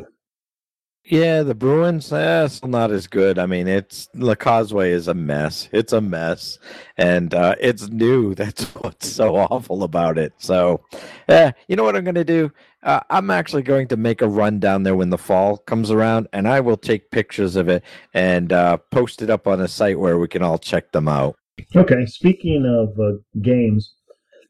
[1.08, 3.38] Yeah, the Bruins, eh, still not as good.
[3.38, 5.68] I mean, it's the Causeway is a mess.
[5.70, 6.58] It's a mess,
[6.96, 8.34] and uh, it's new.
[8.34, 10.32] That's what's so awful about it.
[10.38, 10.80] So,
[11.28, 12.50] yeah, you know what I'm going to do?
[12.82, 16.26] Uh, I'm actually going to make a run down there when the fall comes around,
[16.32, 20.00] and I will take pictures of it and uh, post it up on a site
[20.00, 21.36] where we can all check them out.
[21.76, 22.04] Okay.
[22.06, 23.94] Speaking of uh, games,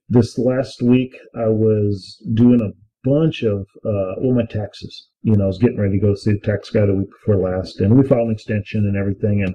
[0.08, 5.08] this last week I was doing a bunch of uh, well, my taxes.
[5.22, 7.36] You know, I was getting ready to go see the tax guy the week before
[7.36, 9.54] last, and we filed an extension and everything, and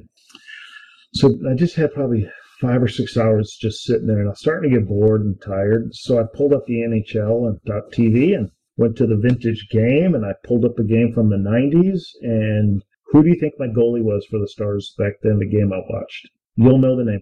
[1.14, 2.30] so I just had probably
[2.62, 5.42] five or six hours just sitting there, and I was starting to get bored and
[5.42, 5.94] tired.
[5.94, 7.60] So I pulled up the NHL and
[7.92, 11.38] TV and went to the vintage game, and I pulled up a game from the
[11.38, 12.02] '90s.
[12.22, 15.40] And who do you think my goalie was for the Stars back then?
[15.40, 16.30] The game I watched.
[16.56, 17.22] You'll know the name.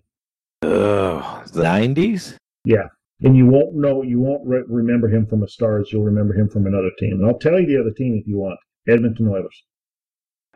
[0.61, 2.35] Oh, the '90s.
[2.65, 2.87] Yeah,
[3.21, 5.89] and you won't know, you won't re- remember him from a Stars.
[5.91, 7.13] You'll remember him from another team.
[7.13, 8.59] And I'll tell you the other team if you want.
[8.87, 9.63] Edmonton Oilers.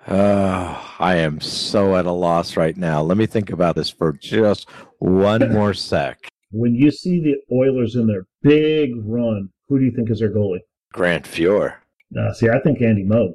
[0.08, 3.02] Uh, I am so at a loss right now.
[3.02, 6.28] Let me think about this for just one more sec.
[6.52, 10.34] When you see the Oilers in their big run, who do you think is their
[10.34, 10.60] goalie?
[10.94, 11.76] Grant Fuhr.
[12.18, 13.34] Uh, see, I think Andy Moog.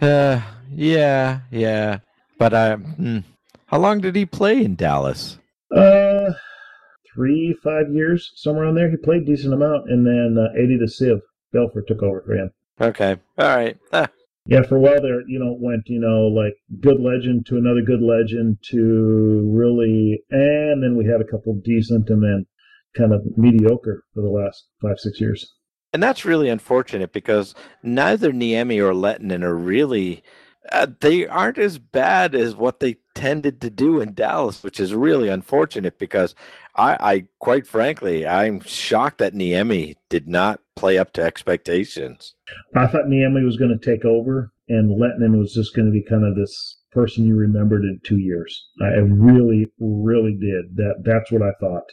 [0.00, 0.40] Uh,
[0.70, 1.98] yeah, yeah.
[2.38, 3.18] But uh, hmm.
[3.66, 5.38] how long did he play in Dallas?
[5.74, 6.03] Uh,
[7.14, 8.90] three, five years, somewhere on there.
[8.90, 11.20] He played decent amount, and then uh, Eddie the Sieve
[11.54, 12.50] Belfour took over for him.
[12.80, 13.78] Okay, all right.
[13.92, 14.08] Ah.
[14.46, 17.80] Yeah, for a while there, you know, went you know like good legend to another
[17.80, 22.46] good legend to really, and then we had a couple decent, and then
[22.96, 25.50] kind of mediocre for the last five six years.
[25.92, 30.22] And that's really unfortunate because neither Niemi or Lehtonen are really
[30.72, 34.94] uh, they aren't as bad as what they tended to do in Dallas, which is
[34.94, 36.34] really unfortunate because
[36.76, 42.34] I, I quite frankly, I'm shocked that Niemi did not play up to expectations.
[42.74, 46.04] I thought Niemi was going to take over, and Lehtonen was just going to be
[46.04, 48.66] kind of this person you remembered in two years.
[48.80, 50.76] I really, really did.
[50.76, 51.84] That that's what I thought.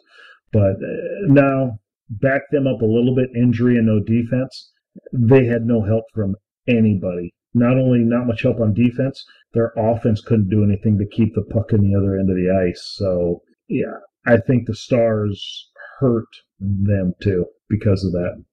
[0.52, 4.72] But uh, now back them up a little bit, injury and no defense.
[5.14, 6.36] They had no help from
[6.68, 11.34] anybody not only not much help on defense, their offense couldn't do anything to keep
[11.36, 12.94] the puck in the other end of the ice.
[12.96, 16.28] So, yeah, I think the Stars hurt
[16.60, 18.44] them too because of that.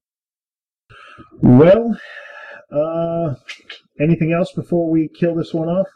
[1.41, 1.99] Well,
[2.71, 3.35] uh,
[4.01, 5.89] anything else before we kill this one off?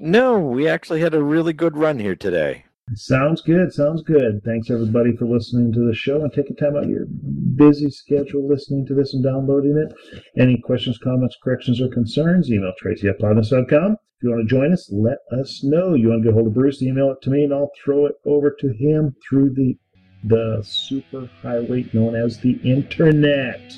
[0.00, 2.64] No, we actually had a really good run here today.
[2.94, 3.72] Sounds good.
[3.72, 4.42] Sounds good.
[4.44, 8.46] Thanks everybody for listening to the show and taking time out of your busy schedule
[8.46, 9.94] listening to this and downloading it.
[10.36, 13.16] Any questions, comments, corrections, or concerns, email tracy at.
[13.16, 15.94] If you want to join us, let us know.
[15.94, 18.14] You want to get hold of Bruce, email it to me and I'll throw it
[18.26, 19.76] over to him through the
[20.24, 23.72] the super highway known as the internet.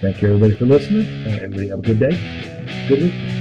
[0.00, 1.06] Thank you everybody for listening.
[1.26, 2.86] Everybody have a good day.
[2.88, 3.37] Good week.